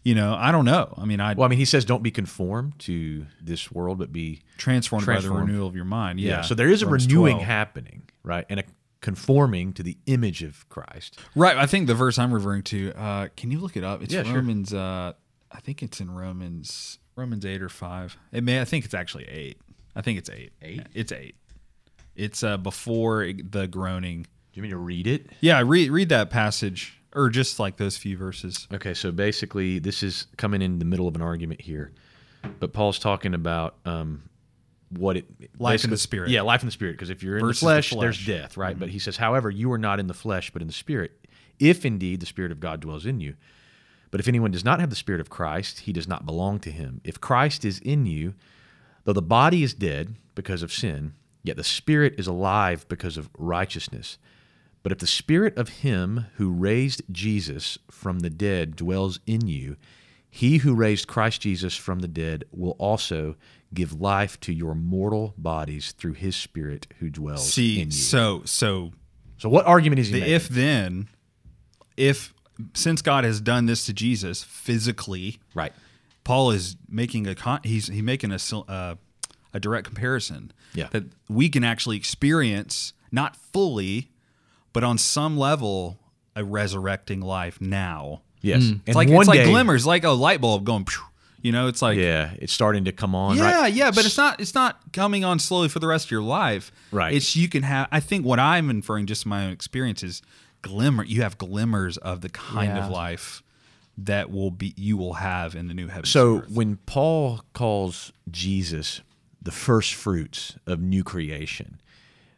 [0.03, 0.93] You know, I don't know.
[0.97, 4.12] I mean, I Well, I mean, he says, "Don't be conformed to this world, but
[4.12, 6.19] be transformed, by the renewal of your mind.
[6.19, 6.41] Yeah.
[6.41, 7.47] So there is a Romans renewing 12.
[7.47, 8.63] happening, right, and a
[9.01, 11.19] conforming to the image of Christ.
[11.36, 11.57] Right.
[11.57, 12.93] I think the verse I'm referring to.
[12.95, 14.03] Uh, can you look it up?
[14.03, 14.36] It's Yeah, sure.
[14.36, 14.73] Romans.
[14.73, 15.13] Uh,
[15.51, 16.99] I think it's in Romans.
[17.15, 18.15] Romans eight or five.
[18.31, 18.62] It may.
[18.62, 19.57] I think it's actually eight.
[19.95, 20.53] I think it's eight.
[20.62, 20.83] Eight?
[20.93, 21.36] It's eight.
[22.15, 24.27] It's uh, before the groaning.
[24.53, 25.27] Do you mean to read it?
[25.41, 25.61] Yeah.
[25.65, 28.67] Read read that passage, or just like those few verses.
[28.71, 31.91] Okay, so basically, this is coming in the middle of an argument here,
[32.59, 34.29] but Paul's talking about um,
[34.89, 35.25] what it
[35.59, 36.29] Life in the spirit.
[36.29, 36.93] Yeah, life in the spirit.
[36.93, 38.19] Because if you're in the the flesh, there's flesh.
[38.21, 38.31] Mm-hmm.
[38.31, 38.77] death, right?
[38.77, 41.27] But he says, however, you are not in the flesh, but in the spirit,
[41.59, 43.35] if indeed the spirit of God dwells in you.
[44.11, 46.71] But if anyone does not have the spirit of Christ, he does not belong to
[46.71, 47.01] him.
[47.03, 48.35] If Christ is in you,
[49.05, 53.31] though the body is dead because of sin, yet the spirit is alive because of
[53.35, 54.19] righteousness.
[54.84, 59.78] But if the spirit of him who raised Jesus from the dead dwells in you,
[60.30, 63.36] he who raised Christ Jesus from the dead will also
[63.74, 67.80] give life to your mortal bodies through his spirit who dwells See.
[67.82, 67.91] in you.
[67.91, 68.91] So so
[69.38, 70.36] So what argument is he the making?
[70.36, 71.10] if then,
[71.98, 72.34] if
[72.74, 75.74] since God has done this to Jesus physically, right.
[76.24, 78.96] Paul is making a con- he's he making a uh,
[79.54, 80.52] a direct comparison.
[80.74, 80.88] Yeah.
[80.91, 84.10] that we can actually experience not fully,
[84.73, 85.97] but on some level,
[86.36, 88.21] a resurrecting life now.
[88.41, 88.63] Yes.
[88.63, 88.69] Hmm.
[88.71, 90.86] And It's like one it's like day, glimmers, like a light bulb going.
[90.86, 91.01] phew.
[91.41, 93.36] You know, it's like Yeah, it's starting to come on.
[93.38, 93.73] yeah, right?
[93.73, 96.71] yeah, but it's not it's not coming on slowly for the rest of your life.
[96.91, 97.13] Right.
[97.13, 97.88] It's you can have.
[97.91, 100.21] I think what I'm inferring, just my own experience, is
[100.62, 101.03] glimmer.
[101.03, 102.86] You have glimmers of the kind Yeah.
[102.86, 103.43] of life
[103.97, 106.09] that will be you will have in the new heavens.
[106.09, 106.49] So earth.
[106.49, 109.01] when Paul calls Jesus
[109.41, 111.81] the first fruits of new creation,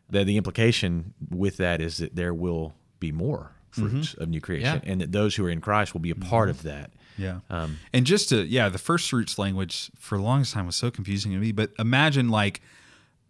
[0.09, 4.81] the, the implication with that is that there will be more fruits of new creation,
[4.83, 4.89] Yeah.
[4.91, 6.91] and that those who are in Christ will be a part of that.
[7.17, 7.39] Yeah.
[7.49, 10.89] Um, and just to, yeah, the first fruits language for the longest time was so
[10.89, 11.51] confusing to me.
[11.51, 12.61] But imagine like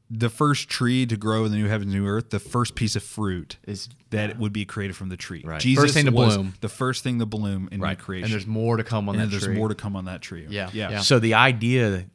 [0.08, 3.02] the first tree to grow in the new heavens, new earth, the first piece of
[3.02, 5.42] fruit Is- that would be created from the tree.
[5.44, 5.60] Right.
[5.60, 6.54] Jesus First thing to was bloom.
[6.62, 7.98] the first thing to bloom in new right.
[7.98, 8.26] creation.
[8.26, 9.56] And there's more to come on and that there's tree.
[9.56, 10.46] more to come on that tree.
[10.48, 10.70] Yeah.
[10.74, 10.92] Yeah.
[10.92, 11.00] Yeah.
[11.00, 12.06] So the idea,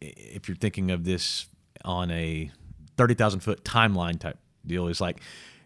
[0.00, 1.46] if you're thinking of this
[1.84, 2.50] on a
[2.96, 5.20] thirty thousand foot timeline type deal, is like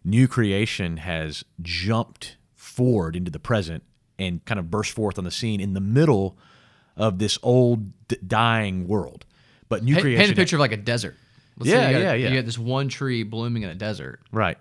[0.04, 3.82] new creation has jumped forward into the present
[4.18, 6.36] and kind of burst forth on the scene in the middle
[6.96, 9.24] of this old d- dying world.
[9.68, 11.16] But new Paint, creation, paint a picture of like a desert.
[11.56, 12.28] Let's Yeah, you got, yeah, yeah.
[12.30, 14.20] You got this one tree blooming in a desert.
[14.32, 14.58] right?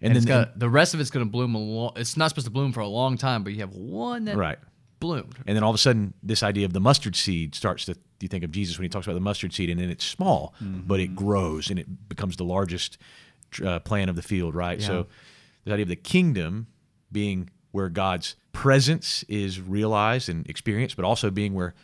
[0.00, 1.92] And, And, it's then got, the rest of it's going to bloom a long.
[1.96, 4.58] It's not supposed to bloom for a long time, but you have one that right.
[5.00, 5.36] bloomed.
[5.46, 7.96] And then all of a sudden, this idea of the mustard seed starts to.
[8.20, 10.54] You think of Jesus when he talks about the mustard seed, and then it's small,
[10.60, 12.98] but it grows and it becomes the largest
[13.64, 14.80] uh, plant of the field, right?
[14.82, 15.06] So,
[15.64, 16.66] the idea of the kingdom
[17.12, 21.74] being where God's presence is realized and experienced, but also being where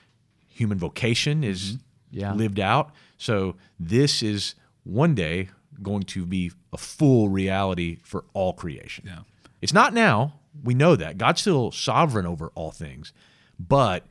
[0.49, 1.79] human vocation is
[2.11, 2.33] Yeah.
[2.35, 2.93] lived out.
[3.19, 5.51] So, this is one day
[5.83, 9.05] going to be a full reality for all creation.
[9.07, 9.21] Yeah.
[9.61, 10.35] It's not now.
[10.63, 11.19] We know that.
[11.19, 13.13] God's still sovereign over all things,
[13.59, 14.07] but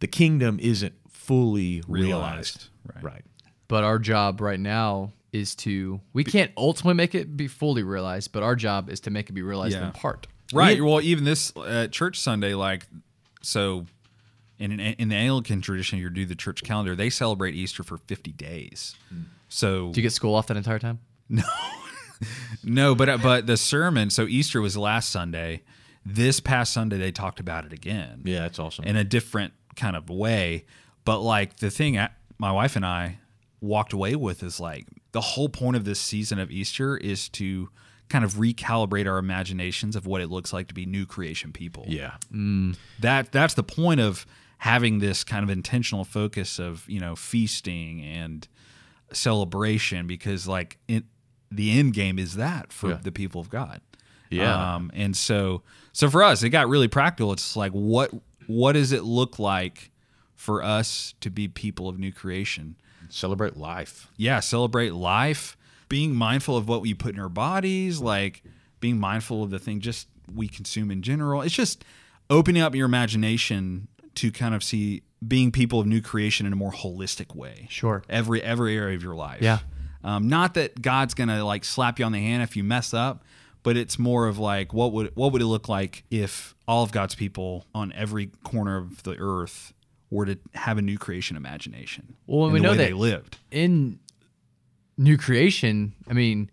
[0.00, 0.94] the kingdom isn't
[1.26, 1.88] fully realized.
[1.88, 3.04] Realized, right.
[3.04, 3.24] Right.
[3.68, 6.00] But our job right now is to.
[6.12, 9.32] We can't ultimately make it be fully realized, but our job is to make it
[9.32, 9.86] be realized Yeah.
[9.86, 10.26] in part.
[10.52, 10.80] Right.
[10.80, 12.86] Well, even this uh, church Sunday, like,
[13.42, 13.86] so
[14.58, 16.94] in in the Anglican tradition, you do the church calendar.
[16.94, 18.94] They celebrate Easter for fifty days.
[19.48, 21.00] So Do you get school off that entire time?
[21.28, 21.42] no,
[22.64, 22.94] no.
[22.94, 24.10] but uh, but the sermon.
[24.10, 25.62] So Easter was last Sunday.
[26.04, 28.22] This past Sunday, they talked about it again.
[28.24, 28.84] Yeah, that's awesome.
[28.84, 30.64] in a different kind of way.
[31.06, 33.18] But like the thing I- my wife and I
[33.62, 37.70] walked away with is like the whole point of this season of Easter is to
[38.10, 41.86] kind of recalibrate our imaginations of what it looks like to be new creation people.
[41.88, 42.16] yeah.
[43.00, 44.26] That that's the point of
[44.58, 48.46] having this kind of intentional focus of, you know, feasting and
[49.12, 51.04] celebration because like it,
[51.50, 52.98] the end game is that for Yeah.
[53.02, 53.80] the people of God.
[54.30, 54.74] Yeah.
[54.74, 57.32] Um, and so so for us, it got really practical.
[57.32, 58.10] It's like what
[58.46, 59.90] what does it look like
[60.36, 62.76] for us to be people of new creation?
[63.08, 64.08] Celebrate life.
[64.16, 65.56] Yeah, celebrate life,
[65.88, 68.42] being mindful of what we put in our bodies, like
[68.80, 71.42] being mindful of the thing just we consume in general.
[71.42, 71.84] It's just
[72.30, 76.56] opening up your imagination to kind of see being people of new creation in a
[76.56, 77.66] more holistic way.
[77.70, 78.02] Sure.
[78.08, 79.42] Every every area of your life.
[79.42, 79.60] Yeah.
[80.04, 83.24] Um, not that God's gonna like slap you on the hand if you mess up,
[83.62, 86.92] but it's more of like what would what would it look like if all of
[86.92, 89.72] God's people on every corner of the earth
[90.10, 92.16] were to have a new creation imagination.
[92.26, 93.38] Well, we know that- they lived.
[93.50, 93.98] in
[94.96, 96.50] new creation, I mean,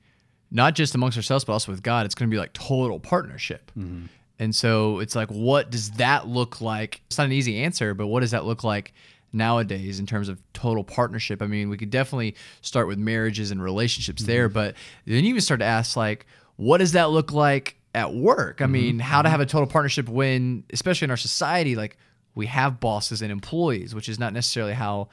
[0.52, 3.72] not just amongst ourselves, but also with God, it's going to be like total partnership.
[3.78, 4.06] Mm-hmm.
[4.40, 7.02] And so it's like, what does that look like?
[7.08, 8.94] It's not an easy answer, but what does that look like
[9.32, 11.42] nowadays in terms of total partnership?
[11.42, 14.32] I mean, we could definitely start with marriages and relationships mm-hmm.
[14.32, 18.14] there, but then you even start to ask, like, what does that look like at
[18.14, 18.60] work?
[18.60, 18.74] I mm-hmm.
[18.74, 21.98] mean, how to have a total partnership when, especially in our society, like
[22.36, 25.10] we have bosses and employees, which is not necessarily how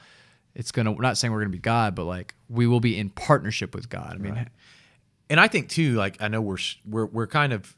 [0.55, 0.91] it's gonna.
[0.91, 3.89] We're not saying we're gonna be God, but like we will be in partnership with
[3.89, 4.13] God.
[4.15, 4.49] I mean,
[5.29, 7.75] And I think too, like I know we're we're we're kind of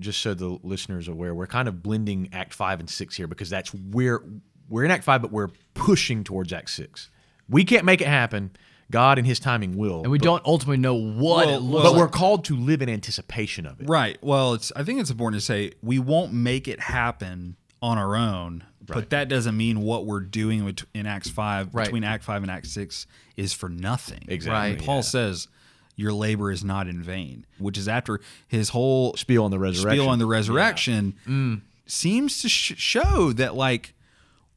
[0.00, 3.26] just so the listeners are aware, we're kind of blending Act Five and Six here
[3.26, 4.22] because that's where
[4.68, 7.10] we're in Act Five, but we're pushing towards Act Six.
[7.48, 8.50] We can't make it happen.
[8.90, 10.02] God and His timing will.
[10.02, 12.00] and we but, don't ultimately know what Well, it looks but like.
[12.00, 13.88] we're called to live in anticipation of it.
[13.88, 14.18] Right.
[14.22, 18.14] Well, it's I think it's important to say we won't make it happen on our
[18.14, 21.84] own, but that doesn't mean what we're doing in Acts 5 Right.
[21.84, 24.24] between Act 5 and Act 6 is for nothing.
[24.28, 24.76] Exactly.
[24.76, 24.84] Right.
[24.84, 25.48] Paul says
[25.96, 30.00] your labor is not in vain, which is after his whole Spiel on the resurrection.
[30.00, 31.60] spiel on the resurrection mm.
[31.86, 33.94] seems to sh- show that like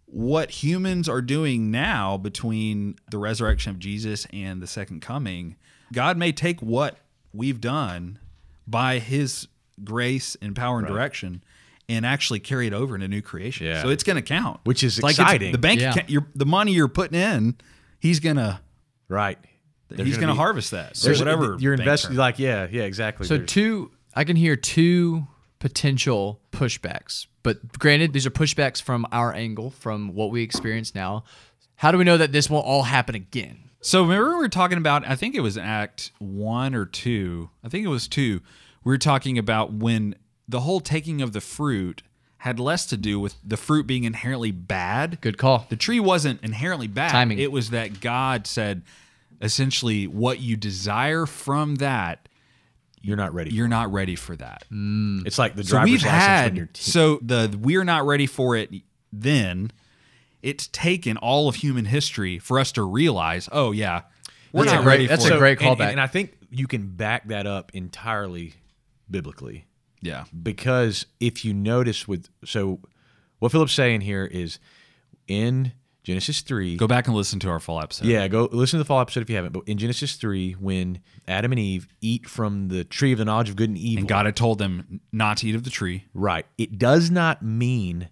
[0.05, 5.57] what humans are doing now between the resurrection of Jesus and the second coming,
[5.93, 6.97] God may take what
[7.33, 8.19] we've done
[8.65, 9.47] by his
[9.83, 11.43] grace and power and direction
[11.89, 13.67] and actually carry it over into new creation.
[13.67, 13.81] Yeah.
[13.81, 14.59] So it's going to count.
[14.63, 15.51] Which is like it's- exciting.
[15.51, 15.91] the bank Yeah.
[15.91, 17.55] account, your, the money you're putting in,
[17.99, 18.59] he's going to
[19.09, 19.37] Right.
[19.89, 20.97] There's he's going to harvest that.
[20.97, 22.15] So There's whatever you're investing.
[22.17, 23.25] Like yeah, yeah, exactly.
[23.25, 25.27] So There's- two, I can hear two
[25.59, 27.27] potential pushbacks.
[27.43, 31.23] But granted, these are pushbacks from our angle, from what we experience now.
[31.75, 33.69] How do we know that this won't all happen again?
[33.79, 37.49] So remember we were talking about I think it was act 1 or 2.
[37.63, 38.41] I think it was 2.
[38.83, 40.15] We were talking about when
[40.47, 42.03] the whole taking of the fruit
[42.41, 45.19] had less to do with the fruit being inherently bad.
[45.21, 45.65] Good call.
[45.69, 47.11] The tree wasn't inherently bad.
[47.11, 47.39] Timing.
[47.39, 48.83] It was that God said
[49.41, 52.27] essentially what you desire from that,
[53.01, 53.51] You're not ready.
[53.53, 54.63] you're not ready for that.
[54.71, 55.25] Mm.
[55.25, 58.05] it's like the So driver's we've license had when you're t- so the we're not
[58.05, 58.71] ready for it
[59.11, 59.71] then.
[60.43, 64.03] It's taken all of human history for us to realize, oh yeah,
[64.53, 65.39] we're That's a not great- ready that's for a it.
[65.39, 65.81] great and- callback.
[65.81, 68.53] And, and I think you can back that up entirely
[69.09, 69.65] biblically.
[70.01, 70.25] Yeah.
[70.43, 72.79] because if you notice with so
[73.39, 74.59] what Philip's saying here is
[75.27, 75.71] in
[76.03, 78.07] Genesis 3 Go back and listen to our fall episode.
[78.07, 80.99] yeah go listen to the fall episode if you haven't but in Genesis 3 when
[81.27, 84.07] Adam and Eve eat from the tree of the knowledge of good and evil And
[84.07, 86.05] God had told them not to eat of the tree.
[86.13, 88.09] right it does not mean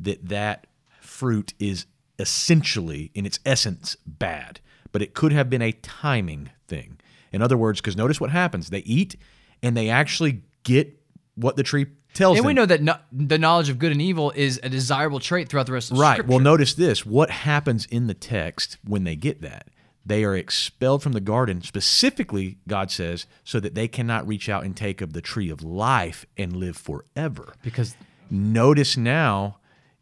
[0.00, 0.66] that that
[1.00, 1.86] fruit is
[2.18, 4.60] essentially in its essence bad
[4.92, 6.98] but it could have been a timing thing
[7.32, 9.16] in other words because notice what happens they eat
[9.62, 10.97] and they actually get
[11.38, 14.02] what the tree tells And them we know that no, the knowledge of good and
[14.02, 16.02] evil is a desirable trait throughout the rest of the.
[16.02, 16.14] Right.
[16.14, 16.30] Scripture.
[16.30, 17.06] Well, notice this.
[17.06, 19.68] What happens in the text when they get that?
[20.04, 24.64] They are expelled from the garden, specifically, God says, so that they cannot reach out
[24.64, 27.54] and take of the tree of life and live forever.
[27.62, 27.94] because
[28.30, 29.58] Notice now,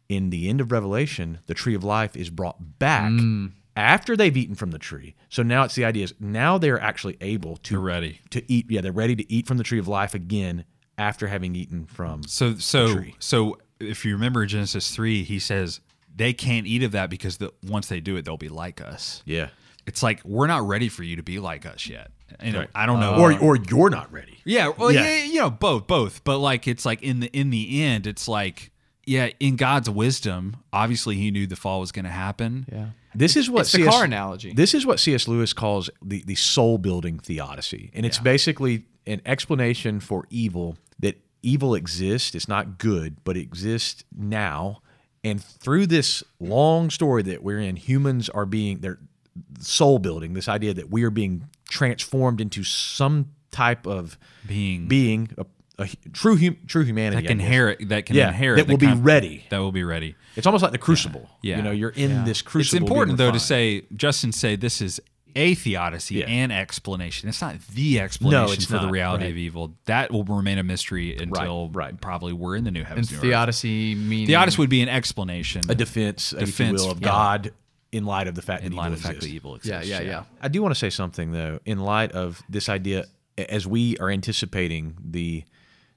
[0.09, 3.51] in the end of Revelation, the tree of life is brought back mm.
[3.75, 5.15] after they've eaten from the tree.
[5.29, 8.21] So now it's the idea is now they're actually able to They're ready.
[8.31, 8.67] to eat.
[8.69, 10.65] Yeah, they're ready to eat from the tree of life again
[10.97, 12.23] after having eaten from.
[12.23, 13.15] So so tree.
[13.19, 15.79] so if you remember Genesis three, he says
[16.15, 19.21] they can't eat of that because the, once they do it, they'll be like us.
[19.25, 19.49] Yeah.
[19.85, 22.11] It's like we're not ready for you to be like us yet.
[22.43, 22.69] You know, Right.
[22.75, 23.15] I don't know.
[23.21, 24.39] Or or you're not ready.
[24.43, 25.03] yeah, well, Yeah.
[25.07, 25.23] yeah.
[25.25, 26.23] you know, both, both.
[26.25, 28.71] But like, it's like in the in the end, it's like,
[29.05, 32.65] yeah, in God's wisdom, obviously, He knew the fall was going to happen.
[32.69, 33.93] yeah, This is what It's the C.S.
[33.93, 34.51] car analogy.
[34.53, 35.25] This is what C.S.
[35.27, 40.86] Lewis calls the the soul building theodicy, and it's basically an explanation for evil that
[41.47, 42.35] evil exists.
[42.35, 44.81] It's not good, but it exists now.
[45.23, 48.99] And through this long story that we're in, humans are being they're
[49.59, 50.33] soul building.
[50.33, 54.87] This idea that we are being transformed into some type of Being.
[54.87, 55.45] being, a,
[55.79, 57.21] a true hum, true humanity.
[57.21, 57.89] That can inherit.
[57.89, 58.57] That can Yeah, inherit.
[58.57, 59.45] that will be ready.
[59.49, 60.15] That will be ready.
[60.35, 61.29] It's almost like the crucible.
[61.41, 61.57] Yeah.
[61.57, 62.77] You know, you're in this crucible.
[62.77, 64.99] It's important though to say Justin say this is
[65.37, 66.25] a theodicy Yeah.
[66.27, 67.29] and explanation.
[67.29, 69.31] It's not the explanation it's for the reality right.
[69.31, 69.75] of evil.
[69.85, 71.99] That will remain a mystery until right.
[72.01, 73.11] probably we're in the new and heavens.
[73.11, 73.23] new earth.
[73.23, 75.61] theodicy meaning Theodicy would be an explanation.
[75.69, 77.07] a defense, if you Defense, will, of yeah.
[77.07, 77.51] God
[77.91, 79.67] in light of the fact in that light evil of the fact that evil exists.
[79.67, 80.05] evil Yeah, exists.
[80.05, 80.23] yeah, yeah.
[80.41, 83.05] I do want to say something though, in light of this idea,
[83.37, 85.43] as we are anticipating the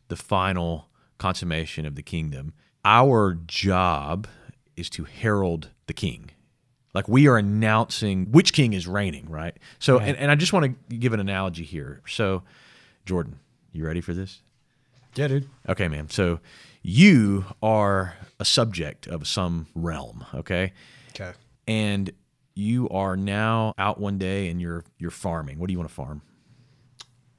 [0.09, 2.53] the final consummation of the kingdom,
[2.85, 4.27] our job
[4.77, 6.31] is to herald the king.
[6.95, 9.57] Like we are announcing which king is reigning, right?
[9.79, 12.03] So, and, and I just want to give an analogy here.
[12.09, 12.43] So,
[13.07, 13.39] Jordan,
[13.73, 14.43] you ready for this?
[15.15, 15.49] Yeah, dude.
[15.69, 16.09] Okay, man.
[16.11, 16.41] So,
[16.83, 20.73] you are a subject of some realm, okay?
[21.11, 21.33] Okay.
[21.69, 22.11] and
[22.55, 25.59] you are now out one day and you're you're farming.
[25.59, 26.23] What do you want to farm?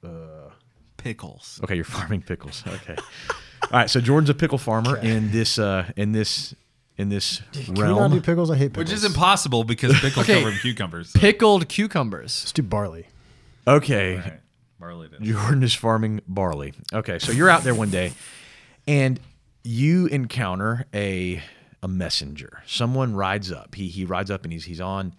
[0.04, 0.50] Uh,
[0.96, 1.60] pickles.
[1.62, 2.62] Okay, you're farming pickles.
[2.66, 2.96] Okay.
[2.96, 6.54] All right, so Jordan's a pickle farmer in this uh in this
[6.98, 8.12] in this Can we not realm.
[8.12, 8.50] do pickles?
[8.50, 8.84] I hate pickles.
[8.84, 10.42] Which is impossible because pickles Okay.
[10.42, 11.10] cover cucumbers.
[11.10, 12.42] so- pickled cucumbers.
[12.44, 13.06] Let's do barley.
[13.66, 14.16] Okay.
[14.16, 14.40] Right.
[14.80, 15.22] Barley then.
[15.24, 16.72] Jordan is farming barley.
[16.92, 18.12] Okay, so you're out there one day
[18.88, 19.20] and
[19.62, 21.40] you encounter a
[21.84, 22.62] a messenger.
[22.66, 23.74] Someone rides up.
[23.76, 25.14] He he rides up and he's he's on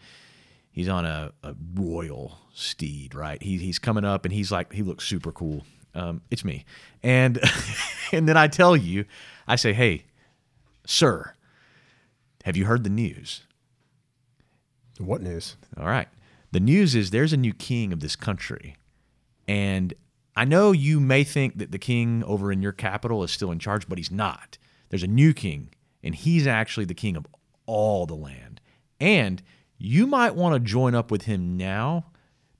[0.71, 3.41] he's on a, a royal steed, right?
[3.41, 5.63] He, he's coming up and he's like he looks super cool.
[5.95, 6.65] Um, it's me.
[7.01, 7.39] And
[8.11, 9.05] and then I tell you,
[9.47, 10.03] I say, "Hey,
[10.85, 11.33] sir,
[12.43, 13.41] have you heard the news?"
[14.99, 15.57] What news?
[15.77, 16.07] All right.
[16.51, 18.75] The news is there's a new king of this country.
[19.47, 19.93] And
[20.35, 23.59] I know you may think that the king over in your capital is still in
[23.59, 24.57] charge, but he's not.
[24.89, 25.69] There's a new king,
[26.03, 27.25] and he's actually the king of
[27.65, 28.61] all the land.
[28.99, 29.41] And
[29.77, 32.05] you might want to join up with him now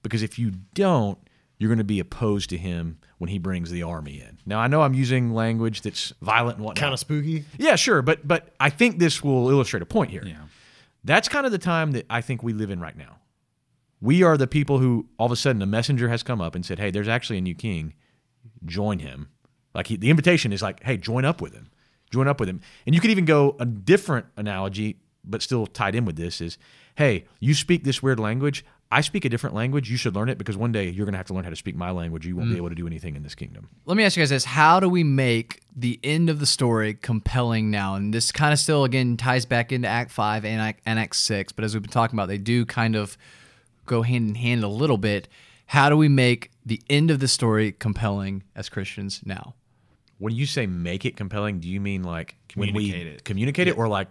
[0.01, 1.17] because if you don't,
[1.57, 4.37] you're going to be opposed to him when he brings the army in.
[4.45, 6.81] Now, I know I'm using language that's violent and whatnot.
[6.81, 7.45] Kind of spooky.
[7.57, 10.25] Yeah, sure, but but I think this will illustrate a point here.
[10.25, 10.41] Yeah.
[11.05, 13.19] That's kind of the time that I think we live in right now.
[14.01, 16.65] We are the people who all of a sudden a messenger has come up and
[16.65, 17.93] said, "Hey, there's actually a new king.
[18.65, 19.29] Join him."
[19.73, 21.69] Like he, the invitation is like, "Hey, join up with him.
[22.11, 25.95] Join up with him." And you could even go a different analogy, but still tied
[25.95, 26.57] in with this is,
[26.95, 28.65] "Hey, you speak this weird language.
[28.93, 29.89] I speak a different language.
[29.89, 31.55] You should learn it because one day you're going to have to learn how to
[31.55, 32.27] speak my language.
[32.27, 32.57] You won't be mm.
[32.57, 34.87] able to do anything in this kingdom." Let me ask you guys this: How do
[34.87, 37.95] we make the end of the story compelling now?
[37.95, 41.15] And this kind of still again ties back into Act Five and Act, and Act
[41.15, 43.17] Six, but as we've been talking about, they do kind of
[43.87, 45.27] go hand in hand a little bit.
[45.65, 49.55] How do we make the end of the story compelling as Christians now?
[50.19, 53.23] When you say make it compelling, do you mean like when Communicate we it.
[53.25, 54.09] communicate it, or like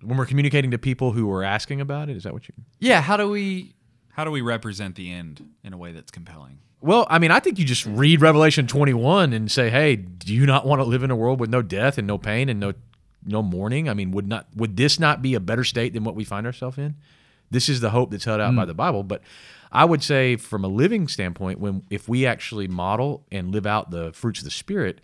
[0.00, 2.16] when we're communicating to people who are asking about it?
[2.16, 2.54] Is that what you?
[2.80, 3.75] Yeah, how do we
[4.16, 6.56] How do we represent the end in a way that's compelling?
[6.80, 10.46] Well, I mean, I think you just read Revelation 21 and say, "Hey, do you
[10.46, 12.72] not want to live in a world with no death and no pain and no
[13.26, 13.90] no mourning?
[13.90, 16.46] I mean, would not would this not be a better state than what we find
[16.46, 16.94] ourselves in?
[17.50, 18.68] This is the hope that's held out by hmm.
[18.68, 19.20] the Bible, but
[19.70, 23.90] I would say from a living standpoint when if we actually model and live out
[23.90, 25.02] the fruits of the spirit,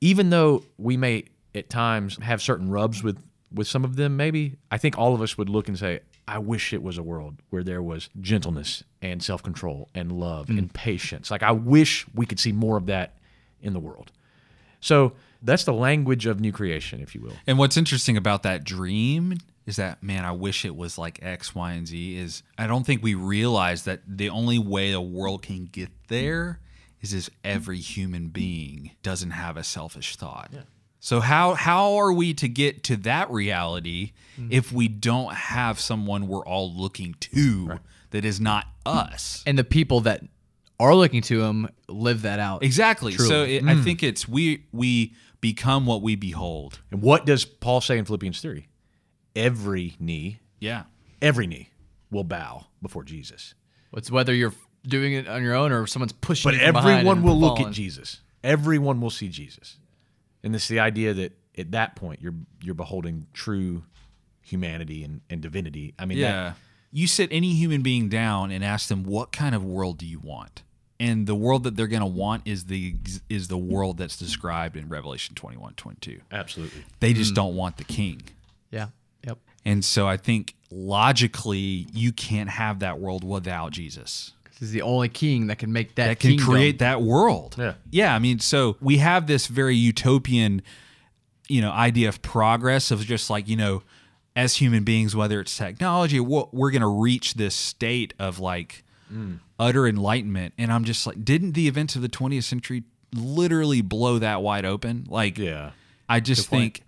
[0.00, 4.56] even though we may at times have certain rubs with with some of them maybe,
[4.70, 7.36] I think all of us would look and say, I wish it was a world
[7.50, 10.58] where there was gentleness and self control and love mm.
[10.58, 11.30] and patience.
[11.30, 13.14] Like, I wish we could see more of that
[13.62, 14.12] in the world.
[14.80, 17.32] So that's the language of new creation, if you will.
[17.46, 21.54] And what's interesting about that dream is that man, I wish it was like X,
[21.54, 22.16] Y, and Z.
[22.16, 26.60] Is I don't think we realize that the only way the world can get there
[27.00, 30.50] is if every human being doesn't have a selfish thought.
[31.00, 34.48] So how how are we to get to that reality mm-hmm.
[34.50, 37.78] if we don't have someone we're all looking to
[38.10, 39.42] that is not us?
[39.46, 40.24] And the people that
[40.80, 42.62] are looking to him live that out.
[42.62, 43.12] Exactly.
[43.12, 43.84] So it, I mm.
[43.84, 46.80] think it's we we become what we behold.
[46.90, 48.66] And what does Paul say in Philippians 3?
[49.36, 50.84] Every knee, Yeah.
[51.22, 51.70] every knee
[52.10, 53.54] will bow before Jesus.
[53.92, 54.54] It's whether you're
[54.86, 57.38] doing it on your own or if someone's pushing But you from behind everyone will
[57.38, 58.20] look at Jesus.
[58.42, 59.76] Everyone will see Jesus.
[60.42, 63.84] And it's the idea that at that point you're you're beholding true
[64.42, 65.94] humanity and, and divinity.
[65.98, 66.52] I mean, that- Yeah.
[66.90, 70.18] you sit any human being down and ask them what kind of world do you
[70.20, 70.62] want?
[71.00, 72.96] And the world that they're going to want is the
[73.28, 76.20] is the world that's described in Revelation 21, 22.
[76.32, 76.84] absolutely.
[77.00, 77.36] They just hmm.
[77.36, 78.22] don't want the king.
[78.70, 78.88] Yeah.
[79.24, 79.38] Yep.
[79.64, 84.32] And so I think logically you can't have that world without Jesus.
[84.58, 86.46] He's the only king that can make that, that can kingdom.
[86.46, 87.56] create that world.
[87.58, 87.74] Yeah.
[87.90, 88.14] Yeah.
[88.14, 90.62] I mean, so we have this very utopian,
[91.48, 93.82] you know, idea of progress of just like, you know,
[94.34, 98.84] as human beings, whether it's technology, what we're going to reach this state of like
[99.12, 99.38] mm.
[99.58, 100.54] utter enlightenment.
[100.58, 102.84] And I'm just like, didn't the events of the 20th century
[103.14, 105.06] literally blow that wide open?
[105.08, 105.70] Like, Yeah.
[106.08, 106.84] I just think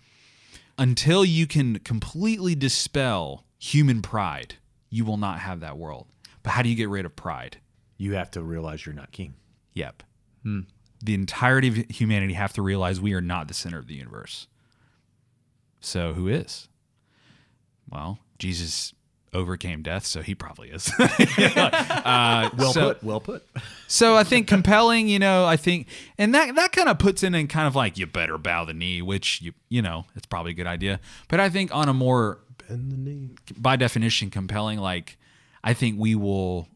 [0.79, 4.55] until you can completely dispel human pride,
[4.89, 6.07] you will not have that world.
[6.43, 7.59] But how do you get rid of pride?
[7.99, 9.35] You have to realize you're not king.
[9.75, 10.03] Yep.
[10.45, 14.47] The entirety of humanity have to realize we are not the center of the universe.
[15.81, 16.69] So who is?
[17.91, 18.95] Well, Jesus
[19.33, 20.91] overcame death, so he probably is.
[20.99, 23.05] uh, Well so, put.
[23.05, 23.47] Well put.
[23.87, 25.87] so I think compelling, you know, I think,
[26.19, 28.75] and that that kind of puts in and kind of like you better bow the
[28.75, 31.01] knee, which you you know it's probably a good idea.
[31.29, 33.31] But I think on a more Bend the knee.
[33.57, 35.19] by definition compelling like
[35.65, 36.69] i think we will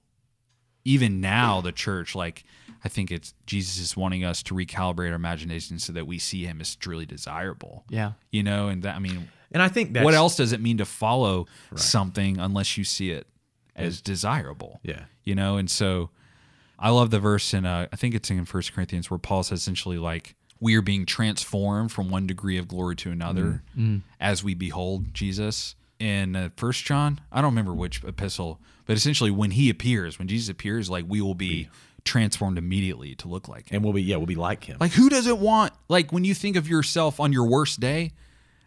[0.84, 2.44] even now the church like
[2.84, 6.44] i think it's jesus is wanting us to recalibrate our imagination so that we see
[6.44, 7.84] him as truly desirable.
[7.88, 8.12] Yeah.
[8.30, 10.78] you know and that i mean And I think that's what else does it mean
[10.78, 13.26] to follow something unless you see it
[13.76, 14.80] as desirable?
[14.82, 15.04] Yeah.
[15.22, 16.10] you know and so
[16.78, 19.60] i love the verse in uh, i think it's in first corinthians where paul says
[19.60, 23.62] essentially like we are being transformed from one degree of glory to another
[24.20, 25.74] as we behold jesus.
[26.00, 30.28] In uh, first john i don't remember which epistle but essentially when he appears when
[30.28, 31.68] jesus appears like we will be
[32.04, 34.76] transformed immediately to look like him And we'll be yeah, we'll be like him.
[34.78, 38.12] like who doesn't want like when you think of yourself on your worst day,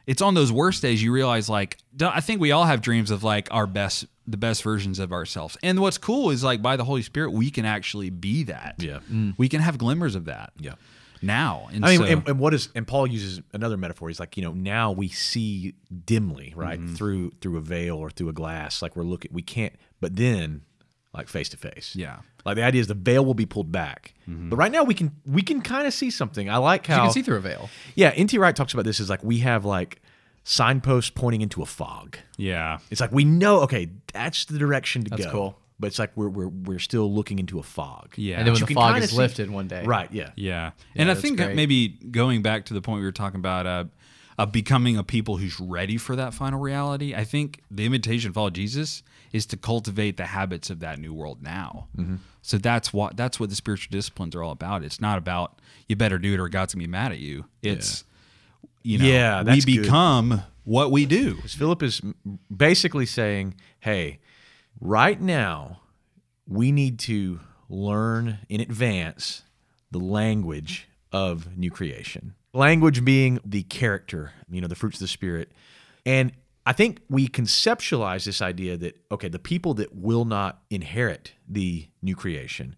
[0.05, 3.23] it's on those worst days you realize like I think we all have dreams of
[3.23, 5.55] like our best the best versions of ourselves.
[5.63, 8.75] And what's cool is like by the Holy Spirit we can actually be that.
[8.79, 8.99] Yeah.
[9.11, 9.35] Mm.
[9.37, 10.51] We can have glimmers of that.
[10.59, 10.73] Yeah.
[11.21, 11.67] Now.
[11.71, 14.07] And I mean, so, and, and what is and Paul uses another metaphor.
[14.07, 16.95] He's like, you know, now we see dimly, right, mm-hmm.
[16.95, 18.81] through through a veil or through a glass.
[18.81, 20.61] Like we're looking, we can't, but then,
[21.13, 21.95] like face to face.
[21.95, 22.17] Yeah.
[22.45, 25.11] Like the idea is the veil will be pulled back, but right now we can
[25.25, 26.49] we can kind of see something.
[26.49, 27.69] I like how You can see through a veil.
[27.95, 28.09] yeah.
[28.15, 28.37] N.T.
[28.37, 30.01] Wright talks about this as like we have like
[30.43, 32.17] signposts pointing into a fog.
[32.37, 32.77] yeah.
[32.89, 35.31] It's like we know, okay, that's the direction to That's go.
[35.31, 35.59] cool.
[35.79, 38.13] But it's like we're we're we're still looking into a fog.
[38.15, 38.37] Yeah.
[38.37, 39.83] And then when You the fog kinda is see- lifted one day.
[39.83, 40.11] Right.
[40.11, 40.31] Yeah.
[40.35, 40.71] Yeah.
[40.95, 41.55] and I think great.
[41.55, 43.83] maybe going back to the point we were talking about uh,
[44.37, 48.33] uh, becoming a people who's ready for that final reality, I think the invitation to
[48.33, 49.01] follow Jesus
[49.33, 51.87] is to cultivate the habits of that new world now.
[51.97, 52.15] Mm-hmm.
[52.41, 54.83] So that's what that's what the spiritual disciplines are all about.
[54.83, 57.45] It's not about you better do it or God's gonna be mad at you.
[57.61, 58.03] It's
[58.83, 59.81] you know Yeah, we that's good.
[59.83, 61.35] become what we do.
[61.35, 62.01] Because Philip is
[62.55, 64.19] basically saying, hey,
[64.79, 65.79] right now,
[66.47, 69.43] we need to learn in advance
[69.91, 72.33] the language of new creation.
[72.57, 75.51] Language being the character, you know, the fruits of the Spirit.
[76.05, 76.31] And
[76.65, 81.87] I think we conceptualize this idea that, okay, the people that will not inherit the
[82.01, 82.75] new creation,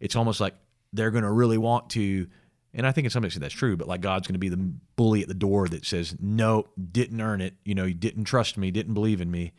[0.00, 0.54] it's almost like
[0.92, 2.26] they're going to really want to.
[2.74, 4.72] And I think in some extent that's true, but like God's going to be the
[4.96, 7.54] bully at the door that says, no, didn't earn it.
[7.64, 9.54] You know, you didn't trust me, didn't believe in me.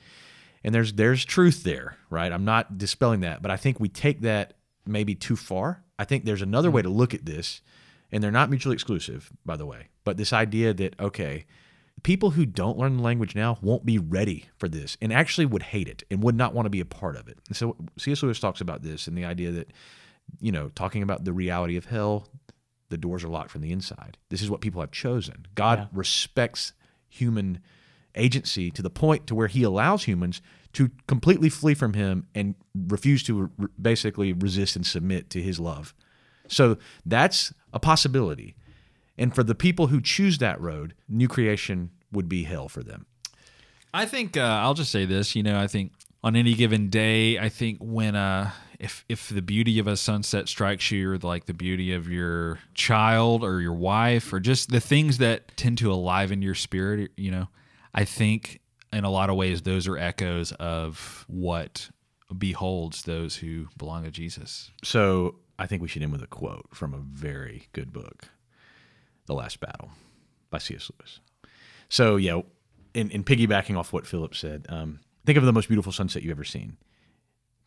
[0.64, 2.32] And there's there's truth there, right?
[2.32, 4.54] I'm not dispelling that, but I think we take that
[4.86, 5.84] maybe too far.
[5.98, 6.76] I think there's another hmm.
[6.76, 7.62] way to look at this,
[8.12, 9.88] and they're not mutually exclusive, by the way.
[10.04, 11.46] But this idea that okay,
[12.04, 15.64] people who don't learn the language now won't be ready for this and actually would
[15.64, 17.40] hate it and would not want to be a part of it.
[17.48, 18.24] And so C.S.
[18.24, 19.74] Lewis talks about this and the idea that,
[20.40, 22.28] you know, talking about the reality of hell,
[22.90, 24.18] the doors are locked from the inside.
[24.30, 25.48] This is what people have chosen.
[25.56, 26.74] God respects
[27.10, 27.60] human
[28.16, 30.42] agency to the point to where he allows humans
[30.74, 32.56] to completely flee from him and
[32.88, 35.94] refuse to re- basically resist and submit to his love.
[36.48, 38.56] So that's a possibility.
[39.18, 43.06] And for the people who choose that road, new creation would be hell for them.
[43.94, 45.36] I think uh, I'll just say this.
[45.36, 45.92] You know, I think
[46.24, 50.48] on any given day, I think when uh, if if the beauty of a sunset
[50.48, 54.80] strikes you, or like the beauty of your child or your wife, or just the
[54.80, 57.48] things that tend to aliven your spirit, you know,
[57.94, 58.62] I think
[58.94, 61.90] in a lot of ways those are echoes of what
[62.38, 64.72] beholds those who belong to Jesus.
[64.84, 68.30] So I think we should end with a quote from a very good book,
[69.26, 69.92] The Last Battle
[70.50, 70.90] by C.S.
[71.00, 71.20] Lewis.
[71.90, 72.42] So, yeah,
[72.94, 76.32] in, in piggybacking off what Philip said, um, think of the most beautiful sunset you've
[76.32, 76.78] ever seen.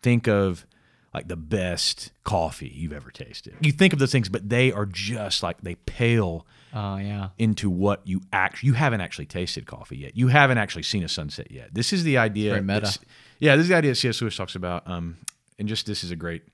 [0.03, 0.67] Think of
[1.13, 3.55] like the best coffee you've ever tasted.
[3.61, 7.31] You think of those things, but they are just like they pale Oh yeah.
[7.37, 10.17] into what you act you haven't actually tasted coffee yet.
[10.17, 11.75] You haven't actually seen a sunset yet.
[11.75, 12.53] This is the idea.
[12.53, 12.97] Very meta.
[13.41, 14.21] Yeah, this is the idea C.S.
[14.23, 14.89] Lewis talks about.
[14.89, 15.17] Um,
[15.59, 16.45] and just this is a great,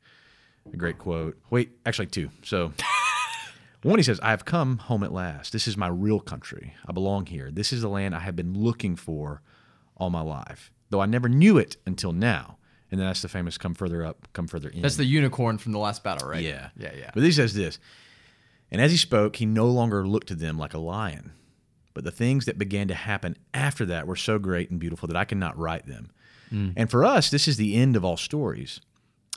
[0.73, 1.37] a great quote.
[1.51, 2.31] Wait, actually two.
[2.43, 2.73] So.
[3.83, 5.53] One, he says, I have come home at last.
[5.53, 6.75] This is my real country.
[6.89, 7.51] I belong here.
[7.53, 9.43] This is the land I have been looking for
[9.97, 12.59] all my life, though I never knew it until now.
[12.91, 14.83] And then that's the famous come further up, come further in.
[14.83, 16.43] That's the unicorn from the last battle, right?
[16.43, 16.71] Yeah.
[16.77, 17.11] Yeah, yeah.
[17.14, 17.79] But he says this
[18.71, 21.33] And as he spoke, he no longer looked to them like a lion.
[21.95, 25.17] But the things that began to happen after that were so great and beautiful that
[25.17, 26.11] I cannot write them.
[26.53, 26.75] Mm.
[26.77, 28.81] And for us, this is the end of all stories.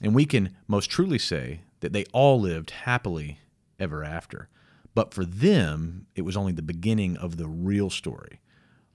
[0.02, 3.40] And we can most truly say that they all lived happily
[3.80, 4.50] ever after.
[4.96, 8.42] But for them, it was only the beginning of the real story.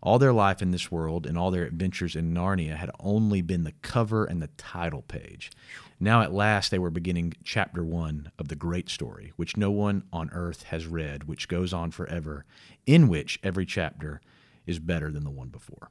[0.02, 3.64] All their life in this world and all their adventures in Narnia had only been
[3.64, 5.50] the cover and the title page.
[5.98, 10.04] Now, at last, they were beginning chapter one of the great story, which no one
[10.12, 12.44] on earth has read, which goes on forever,
[12.86, 14.20] in which every chapter
[14.66, 15.90] is better than the one before.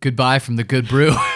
[0.00, 1.16] Goodbye from the good brew.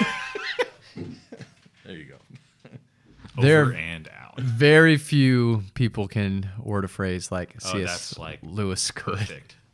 [1.92, 2.70] There you go.
[3.42, 4.38] There- Over and out.
[4.40, 7.86] Very few people can word a phrase like Oh, C.S.
[7.90, 9.18] that's, like, Lewis could.
[9.18, 9.56] Perfect.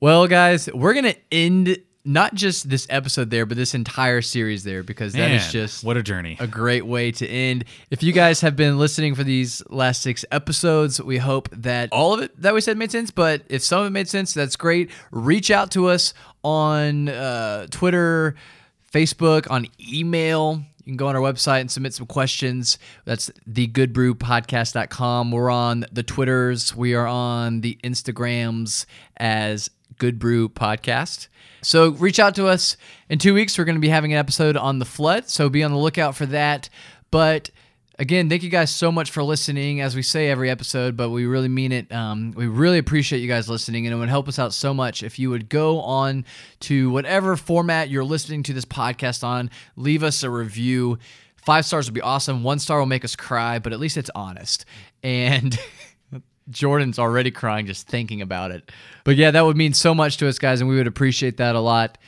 [0.00, 4.82] Well, guys, we're gonna end not just this episode there, but this entire series there
[4.82, 6.36] because that is just what a journey.
[6.40, 7.64] a great way to end.
[7.90, 12.14] If you guys have been listening for these last six episodes, we hope that all
[12.14, 13.12] of it that we said made sense.
[13.12, 14.90] But if some of it made sense, that's great.
[15.12, 18.34] Reach out to us on uh, Twitter,
[18.92, 20.62] Facebook, on email.
[20.84, 22.78] You can go on our website and submit some questions.
[23.04, 25.30] That's thegoodbrewpodcast.com.
[25.30, 26.74] We're on the Twitters.
[26.74, 31.28] We are on the Instagrams as Good Brew Podcast.
[31.62, 32.76] So reach out to us.
[33.08, 35.28] In two weeks, we're going to be having an episode on the flood.
[35.28, 36.68] So be on the lookout for that.
[37.12, 37.50] But
[38.02, 39.80] again, thank you guys so much for listening.
[39.80, 41.90] As we say every episode, but we really mean it.
[41.92, 45.04] Um, we really appreciate you guys listening, and it would help us out so much
[45.04, 46.24] if you would go on
[46.60, 50.98] to whatever format you're listening to this podcast on, leave us a review.
[51.36, 52.42] Five stars would be awesome.
[52.42, 54.64] One star will make us cry, but at least it's honest.
[55.04, 55.56] And
[56.50, 58.72] Jordan's already crying just thinking about it.
[59.04, 61.54] But yeah, that would mean so much to us, guys, and we would appreciate that
[61.54, 61.98] a lot.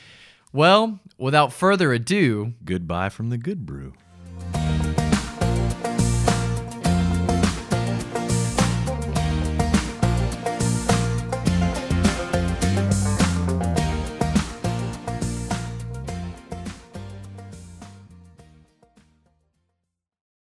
[0.51, 3.93] Well, without further ado, Goodbye from the good brew.